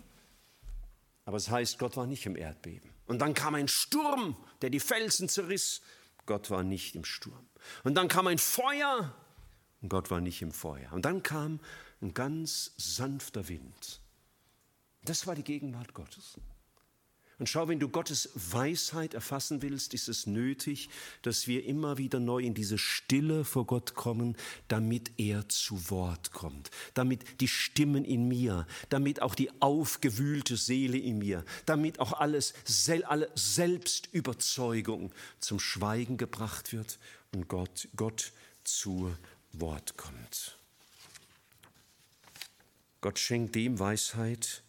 aber 1.25 1.37
es 1.37 1.49
heißt, 1.49 1.77
Gott 1.77 1.97
war 1.97 2.07
nicht 2.07 2.25
im 2.25 2.35
Erdbeben. 2.35 2.89
Und 3.05 3.19
dann 3.19 3.33
kam 3.33 3.55
ein 3.55 3.67
Sturm, 3.67 4.37
der 4.61 4.69
die 4.69 4.79
Felsen 4.79 5.27
zerriss. 5.29 5.81
Gott 6.25 6.49
war 6.49 6.63
nicht 6.63 6.95
im 6.95 7.03
Sturm. 7.03 7.47
Und 7.83 7.95
dann 7.95 8.07
kam 8.07 8.27
ein 8.27 8.37
Feuer 8.37 9.13
und 9.81 9.89
Gott 9.89 10.11
war 10.11 10.21
nicht 10.21 10.41
im 10.41 10.51
Feuer. 10.51 10.91
Und 10.93 11.05
dann 11.05 11.23
kam 11.23 11.59
ein 12.01 12.13
ganz 12.13 12.73
sanfter 12.77 13.47
Wind. 13.47 14.01
Das 15.03 15.27
war 15.27 15.35
die 15.35 15.43
Gegenwart 15.43 15.93
Gottes. 15.93 16.37
Und 17.39 17.47
schau, 17.47 17.69
wenn 17.69 17.79
du 17.79 17.87
Gottes 17.87 18.29
Weisheit 18.35 19.13
erfassen 19.13 19.61
willst, 19.61 19.93
ist 19.93 20.09
es 20.09 20.27
nötig, 20.27 20.89
dass 21.21 21.47
wir 21.47 21.63
immer 21.63 21.97
wieder 21.97 22.19
neu 22.19 22.39
in 22.39 22.53
diese 22.53 22.77
Stille 22.77 23.45
vor 23.45 23.65
Gott 23.65 23.95
kommen, 23.95 24.35
damit 24.67 25.11
er 25.17 25.47
zu 25.47 25.89
Wort 25.89 26.33
kommt, 26.33 26.69
damit 26.95 27.39
die 27.39 27.47
Stimmen 27.47 28.03
in 28.03 28.27
mir, 28.27 28.67
damit 28.89 29.21
auch 29.21 29.35
die 29.35 29.49
aufgewühlte 29.61 30.57
Seele 30.57 30.97
in 30.97 31.19
mir, 31.19 31.45
damit 31.65 32.01
auch 32.01 32.11
alles, 32.11 32.53
alle 33.07 33.29
Selbstüberzeugung 33.35 35.13
zum 35.39 35.61
Schweigen 35.61 36.17
gebracht 36.17 36.73
wird 36.73 36.99
und 37.33 37.47
Gott, 37.47 37.87
Gott 37.95 38.33
zu 38.65 39.15
Wort 39.53 39.95
kommt. 39.95 40.58
Gott 43.01 43.17
schenkt 43.17 43.55
dem 43.55 43.79
Weisheit, 43.79 44.63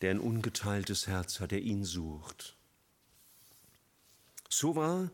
der 0.00 0.10
ein 0.10 0.20
ungeteiltes 0.20 1.06
Herz 1.06 1.40
hat, 1.40 1.52
der 1.52 1.62
ihn 1.62 1.84
sucht. 1.84 2.56
So 4.48 4.74
war 4.74 5.10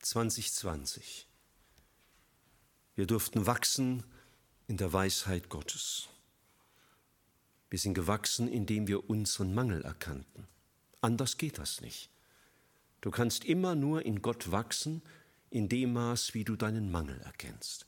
2020. 0.00 1.26
Wir 2.94 3.06
durften 3.06 3.46
wachsen 3.46 4.04
in 4.68 4.76
der 4.76 4.92
Weisheit 4.92 5.48
Gottes. 5.48 6.08
Wir 7.70 7.80
sind 7.80 7.94
gewachsen, 7.94 8.46
indem 8.46 8.86
wir 8.86 9.10
unseren 9.10 9.52
Mangel 9.52 9.82
erkannten. 9.82 10.46
Anders 11.00 11.36
geht 11.36 11.58
das 11.58 11.80
nicht. 11.80 12.10
Du 13.00 13.10
kannst 13.10 13.44
immer 13.44 13.74
nur 13.74 14.06
in 14.06 14.22
Gott 14.22 14.52
wachsen, 14.52 15.02
in 15.50 15.68
dem 15.68 15.92
Maß, 15.92 16.34
wie 16.34 16.44
du 16.44 16.54
deinen 16.54 16.90
Mangel 16.90 17.20
erkennst. 17.22 17.86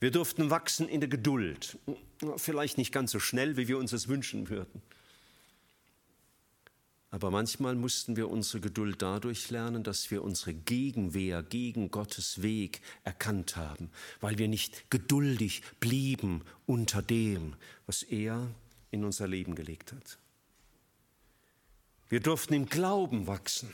Wir 0.00 0.10
durften 0.10 0.48
wachsen 0.48 0.88
in 0.88 1.00
der 1.00 1.10
Geduld, 1.10 1.78
vielleicht 2.36 2.78
nicht 2.78 2.90
ganz 2.90 3.12
so 3.12 3.20
schnell, 3.20 3.58
wie 3.58 3.68
wir 3.68 3.76
uns 3.76 3.92
es 3.92 4.08
wünschen 4.08 4.48
würden. 4.48 4.82
Aber 7.10 7.30
manchmal 7.30 7.74
mussten 7.74 8.16
wir 8.16 8.30
unsere 8.30 8.60
Geduld 8.60 9.02
dadurch 9.02 9.50
lernen, 9.50 9.82
dass 9.82 10.10
wir 10.10 10.22
unsere 10.22 10.54
Gegenwehr 10.54 11.42
gegen 11.42 11.90
Gottes 11.90 12.40
Weg 12.40 12.80
erkannt 13.02 13.56
haben, 13.56 13.90
weil 14.20 14.38
wir 14.38 14.48
nicht 14.48 14.90
geduldig 14.90 15.62
blieben 15.80 16.42
unter 16.66 17.02
dem, 17.02 17.56
was 17.86 18.02
er 18.04 18.48
in 18.92 19.04
unser 19.04 19.26
Leben 19.26 19.54
gelegt 19.54 19.92
hat. 19.92 20.18
Wir 22.08 22.20
durften 22.20 22.54
im 22.54 22.66
Glauben 22.66 23.26
wachsen, 23.26 23.68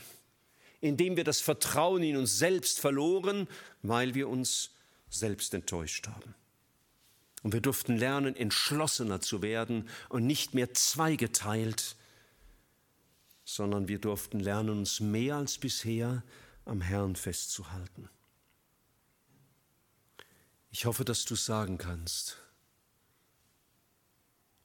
indem 0.81 1.15
wir 1.15 1.23
das 1.23 1.39
Vertrauen 1.39 2.03
in 2.03 2.17
uns 2.17 2.37
selbst 2.37 2.79
verloren, 2.79 3.47
weil 3.81 4.13
wir 4.15 4.29
uns 4.29 4.71
selbst 5.09 5.53
enttäuscht 5.53 6.07
haben. 6.07 6.35
Und 7.43 7.53
wir 7.53 7.61
durften 7.61 7.97
lernen, 7.97 8.35
entschlossener 8.35 9.21
zu 9.21 9.41
werden 9.41 9.87
und 10.09 10.25
nicht 10.25 10.53
mehr 10.53 10.73
zweigeteilt, 10.73 11.95
sondern 13.45 13.87
wir 13.87 13.99
durften 13.99 14.39
lernen, 14.39 14.69
uns 14.71 14.99
mehr 14.99 15.37
als 15.37 15.57
bisher 15.57 16.23
am 16.65 16.81
Herrn 16.81 17.15
festzuhalten. 17.15 18.09
Ich 20.71 20.85
hoffe, 20.85 21.05
dass 21.05 21.25
du 21.25 21.35
sagen 21.35 21.77
kannst. 21.77 22.37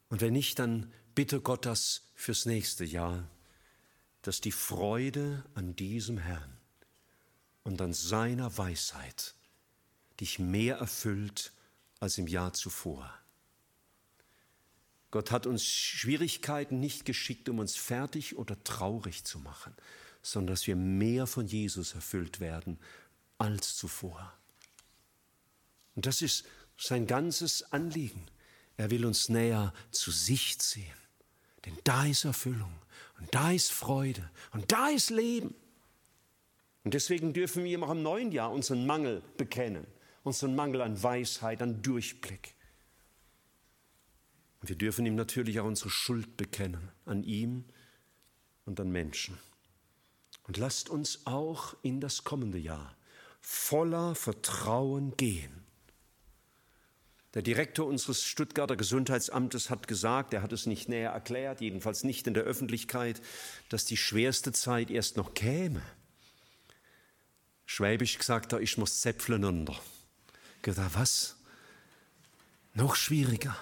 Und 0.08 0.20
wenn 0.20 0.32
nicht, 0.32 0.58
dann 0.58 0.92
bitte 1.14 1.40
Gott 1.40 1.64
das 1.64 2.02
fürs 2.14 2.44
nächste 2.44 2.84
Jahr, 2.84 3.28
dass 4.22 4.40
die 4.40 4.52
Freude 4.52 5.44
an 5.54 5.76
diesem 5.76 6.18
Herrn 6.18 6.58
und 7.62 7.80
an 7.80 7.92
seiner 7.92 8.56
Weisheit 8.58 9.34
dich 10.22 10.38
mehr 10.38 10.76
erfüllt 10.76 11.52
als 12.00 12.16
im 12.16 12.28
Jahr 12.28 12.52
zuvor. 12.52 13.12
Gott 15.10 15.30
hat 15.30 15.46
uns 15.46 15.64
Schwierigkeiten 15.64 16.80
nicht 16.80 17.04
geschickt, 17.04 17.48
um 17.48 17.58
uns 17.58 17.76
fertig 17.76 18.36
oder 18.36 18.62
traurig 18.64 19.24
zu 19.24 19.38
machen, 19.40 19.74
sondern 20.22 20.54
dass 20.54 20.66
wir 20.66 20.76
mehr 20.76 21.26
von 21.26 21.46
Jesus 21.46 21.94
erfüllt 21.94 22.40
werden 22.40 22.78
als 23.36 23.76
zuvor. 23.76 24.32
Und 25.94 26.06
das 26.06 26.22
ist 26.22 26.46
sein 26.78 27.06
ganzes 27.06 27.72
Anliegen. 27.72 28.26
Er 28.76 28.90
will 28.90 29.04
uns 29.04 29.28
näher 29.28 29.74
zu 29.90 30.10
sich 30.10 30.58
ziehen. 30.60 30.86
Denn 31.66 31.76
da 31.84 32.06
ist 32.06 32.24
Erfüllung 32.24 32.72
und 33.18 33.34
da 33.34 33.50
ist 33.50 33.72
Freude 33.72 34.30
und 34.52 34.70
da 34.72 34.88
ist 34.88 35.10
Leben. 35.10 35.54
Und 36.84 36.94
deswegen 36.94 37.32
dürfen 37.32 37.64
wir 37.64 37.82
auch 37.82 37.90
im 37.90 38.02
neuen 38.02 38.32
Jahr 38.32 38.50
unseren 38.50 38.86
Mangel 38.86 39.22
bekennen, 39.36 39.86
unseren 40.22 40.54
Mangel 40.54 40.82
an 40.82 41.02
Weisheit, 41.02 41.62
an 41.62 41.82
Durchblick. 41.82 42.54
Und 44.60 44.68
wir 44.68 44.76
dürfen 44.76 45.04
ihm 45.06 45.16
natürlich 45.16 45.58
auch 45.60 45.66
unsere 45.66 45.90
Schuld 45.90 46.36
bekennen, 46.36 46.90
an 47.04 47.24
ihm 47.24 47.64
und 48.64 48.78
an 48.78 48.90
Menschen. 48.90 49.38
Und 50.44 50.56
lasst 50.56 50.88
uns 50.88 51.26
auch 51.26 51.74
in 51.82 52.00
das 52.00 52.24
kommende 52.24 52.58
Jahr 52.58 52.96
voller 53.40 54.14
Vertrauen 54.14 55.16
gehen. 55.16 55.62
Der 57.34 57.42
Direktor 57.42 57.86
unseres 57.86 58.22
Stuttgarter 58.22 58.76
Gesundheitsamtes 58.76 59.70
hat 59.70 59.88
gesagt, 59.88 60.34
er 60.34 60.42
hat 60.42 60.52
es 60.52 60.66
nicht 60.66 60.88
näher 60.88 61.10
erklärt, 61.10 61.60
jedenfalls 61.60 62.04
nicht 62.04 62.26
in 62.26 62.34
der 62.34 62.42
Öffentlichkeit, 62.44 63.22
dass 63.68 63.84
die 63.84 63.96
schwerste 63.96 64.52
Zeit 64.52 64.90
erst 64.90 65.16
noch 65.16 65.34
käme. 65.34 65.82
Schwäbisch 67.64 68.18
gesagt, 68.18 68.52
da 68.52 68.58
ich 68.58 68.76
muss 68.76 69.00
Zäpfeln 69.00 69.44
unter. 69.44 69.80
Gedacht, 70.62 70.94
was? 70.94 71.36
Noch 72.74 72.94
schwieriger. 72.94 73.56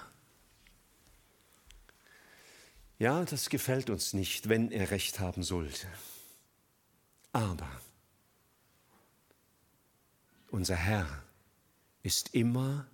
Ja, 2.99 3.25
das 3.25 3.49
gefällt 3.49 3.89
uns 3.89 4.13
nicht, 4.13 4.51
wenn 4.51 4.71
er 4.71 4.91
recht 4.91 5.21
haben 5.21 5.43
sollte. 5.43 5.87
Aber 7.33 7.71
unser 10.51 10.77
Herr 10.77 11.23
ist 12.03 12.35
immer 12.35 12.87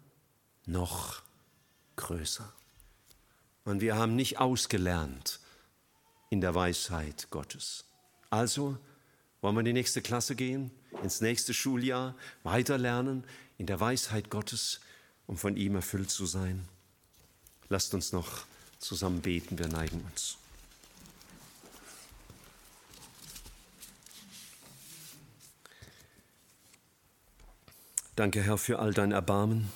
noch 0.65 1.23
größer. 1.97 2.53
Und 3.65 3.81
wir 3.81 3.97
haben 3.97 4.15
nicht 4.15 4.39
ausgelernt 4.39 5.41
in 6.31 6.41
der 6.41 6.55
Weisheit 6.55 7.29
Gottes. 7.31 7.85
Also 8.31 8.79
wollen 9.41 9.57
wir 9.57 9.61
in 9.61 9.67
die 9.67 9.73
nächste 9.73 10.03
Klasse 10.03 10.37
gehen, 10.37 10.71
ins 11.03 11.21
nächste 11.21 11.53
Schuljahr, 11.53 12.15
weiterlernen 12.43 13.25
in 13.59 13.67
der 13.67 13.81
Weisheit 13.81 14.31
Gottes, 14.31 14.81
um 15.27 15.37
von 15.37 15.57
ihm 15.57 15.75
erfüllt 15.75 16.11
zu 16.11 16.27
sein. 16.27 16.69
Lasst 17.69 17.95
uns 17.95 18.13
noch 18.13 18.47
zusammen 18.79 19.23
beten, 19.23 19.59
wir 19.59 19.69
neigen 19.69 20.01
uns. 20.03 20.39
Danke, 28.15 28.43
Herr, 28.43 28.57
für 28.57 28.79
all 28.79 28.95
dein 28.95 29.13
Erbarmen 29.13 29.71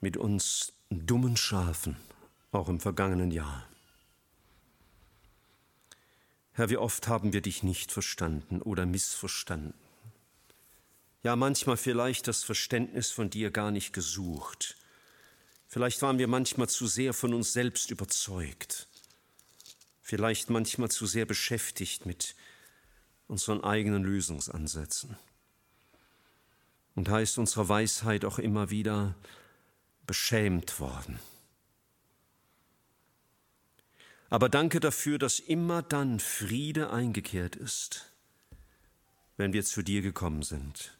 mit 0.00 0.16
uns 0.16 0.72
dummen 0.90 1.36
Schafen, 1.36 1.96
auch 2.52 2.68
im 2.68 2.80
vergangenen 2.80 3.30
Jahr. 3.30 3.66
Herr, 6.52 6.70
wie 6.70 6.76
oft 6.76 7.08
haben 7.08 7.32
wir 7.32 7.42
dich 7.42 7.62
nicht 7.62 7.90
verstanden 7.90 8.62
oder 8.62 8.86
missverstanden? 8.86 9.74
Ja, 11.22 11.36
manchmal 11.36 11.76
vielleicht 11.76 12.28
das 12.28 12.44
Verständnis 12.44 13.10
von 13.10 13.28
dir 13.28 13.50
gar 13.50 13.70
nicht 13.70 13.92
gesucht. 13.92 14.76
Vielleicht 15.68 16.00
waren 16.02 16.18
wir 16.18 16.28
manchmal 16.28 16.68
zu 16.68 16.86
sehr 16.86 17.12
von 17.12 17.34
uns 17.34 17.52
selbst 17.52 17.90
überzeugt, 17.90 18.88
vielleicht 20.02 20.50
manchmal 20.50 20.90
zu 20.90 21.06
sehr 21.06 21.26
beschäftigt 21.26 22.06
mit 22.06 22.34
unseren 23.28 23.62
eigenen 23.62 24.02
Lösungsansätzen. 24.02 25.16
Und 26.96 27.08
heißt 27.08 27.38
unserer 27.38 27.68
Weisheit 27.68 28.24
auch 28.24 28.38
immer 28.38 28.70
wieder 28.70 29.14
beschämt 30.06 30.80
worden. 30.80 31.20
Aber 34.28 34.48
danke 34.48 34.80
dafür, 34.80 35.18
dass 35.18 35.38
immer 35.38 35.82
dann 35.82 36.18
Friede 36.18 36.90
eingekehrt 36.90 37.54
ist, 37.54 38.12
wenn 39.36 39.52
wir 39.52 39.64
zu 39.64 39.82
dir 39.82 40.02
gekommen 40.02 40.42
sind, 40.42 40.96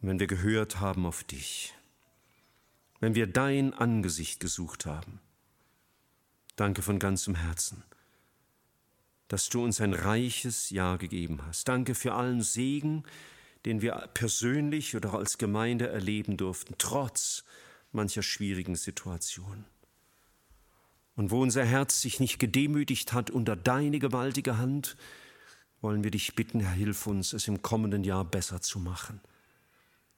wenn 0.00 0.18
wir 0.18 0.26
gehört 0.26 0.80
haben 0.80 1.06
auf 1.06 1.24
dich 1.24 1.74
wenn 3.00 3.14
wir 3.14 3.26
dein 3.26 3.74
Angesicht 3.74 4.40
gesucht 4.40 4.86
haben. 4.86 5.20
Danke 6.56 6.82
von 6.82 6.98
ganzem 6.98 7.36
Herzen, 7.36 7.84
dass 9.28 9.48
du 9.48 9.62
uns 9.62 9.80
ein 9.80 9.94
reiches 9.94 10.70
Jahr 10.70 10.98
gegeben 10.98 11.40
hast. 11.46 11.68
Danke 11.68 11.94
für 11.94 12.14
allen 12.14 12.42
Segen, 12.42 13.04
den 13.64 13.82
wir 13.82 14.08
persönlich 14.14 14.96
oder 14.96 15.14
als 15.14 15.38
Gemeinde 15.38 15.88
erleben 15.88 16.36
durften, 16.36 16.74
trotz 16.78 17.44
mancher 17.92 18.22
schwierigen 18.22 18.74
Situationen. 18.74 19.64
Und 21.14 21.30
wo 21.30 21.42
unser 21.42 21.64
Herz 21.64 22.00
sich 22.00 22.20
nicht 22.20 22.38
gedemütigt 22.38 23.12
hat 23.12 23.30
unter 23.30 23.56
deine 23.56 23.98
gewaltige 23.98 24.58
Hand, 24.58 24.96
wollen 25.80 26.02
wir 26.02 26.10
dich 26.10 26.34
bitten, 26.34 26.60
Herr, 26.60 26.72
hilf 26.72 27.06
uns, 27.06 27.32
es 27.32 27.46
im 27.46 27.62
kommenden 27.62 28.04
Jahr 28.04 28.24
besser 28.24 28.60
zu 28.60 28.80
machen 28.80 29.20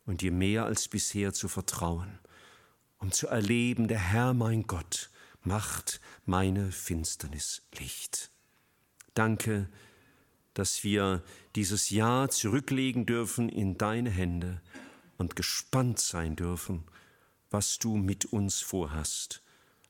und 0.07 0.21
dir 0.21 0.33
mehr 0.33 0.65
als 0.65 0.89
bisher 0.89 1.33
zu 1.33 1.49
vertrauen, 1.49 2.19
um 2.99 3.13
zu 3.13 3.29
erleben, 3.29 3.89
der 3.89 3.99
Herr 3.99 4.35
mein 4.35 4.65
Gott 4.65 5.11
macht 5.43 6.01
meine 6.27 6.71
Finsternis 6.71 7.63
Licht. 7.79 8.31
Danke, 9.15 9.69
dass 10.55 10.85
wir 10.85 11.23
dieses 11.57 11.91
Jahr 11.91 12.31
zurücklegen 12.31 13.07
dürfen 13.07 13.49
in 13.49 13.79
deine 13.79 14.11
Hände 14.11 14.61
und 15.17 15.37
gespannt 15.37 15.99
sein 15.99 16.37
dürfen, 16.37 16.85
was 17.51 17.79
du 17.79 17.97
mit 17.97 18.27
uns 18.27 18.61
vorhast, 18.61 19.43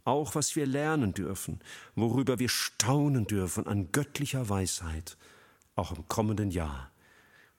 auch 0.05 0.35
was 0.35 0.57
wir 0.57 0.67
lernen 0.67 1.13
dürfen, 1.15 1.61
worüber 1.95 2.39
wir 2.39 2.49
staunen 2.49 3.27
dürfen 3.27 3.67
an 3.67 3.93
göttlicher 3.93 4.49
Weisheit, 4.49 5.17
auch 5.77 5.93
im 5.93 6.09
kommenden 6.09 6.51
Jahr. 6.51 6.91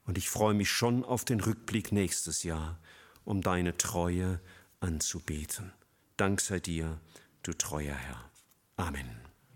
Und 0.05 0.17
ich 0.17 0.29
freue 0.29 0.53
mich 0.53 0.69
schon 0.69 1.05
auf 1.05 1.25
den 1.25 1.39
Rückblick 1.39 1.91
nächstes 1.91 2.43
Jahr, 2.43 2.79
um 3.23 3.41
deine 3.41 3.77
Treue 3.77 4.41
anzubeten. 4.79 5.71
Dank 6.17 6.41
sei 6.41 6.59
dir, 6.59 6.99
du 7.43 7.53
treuer 7.53 7.95
Herr. 7.95 8.29
Amen. 8.77 9.20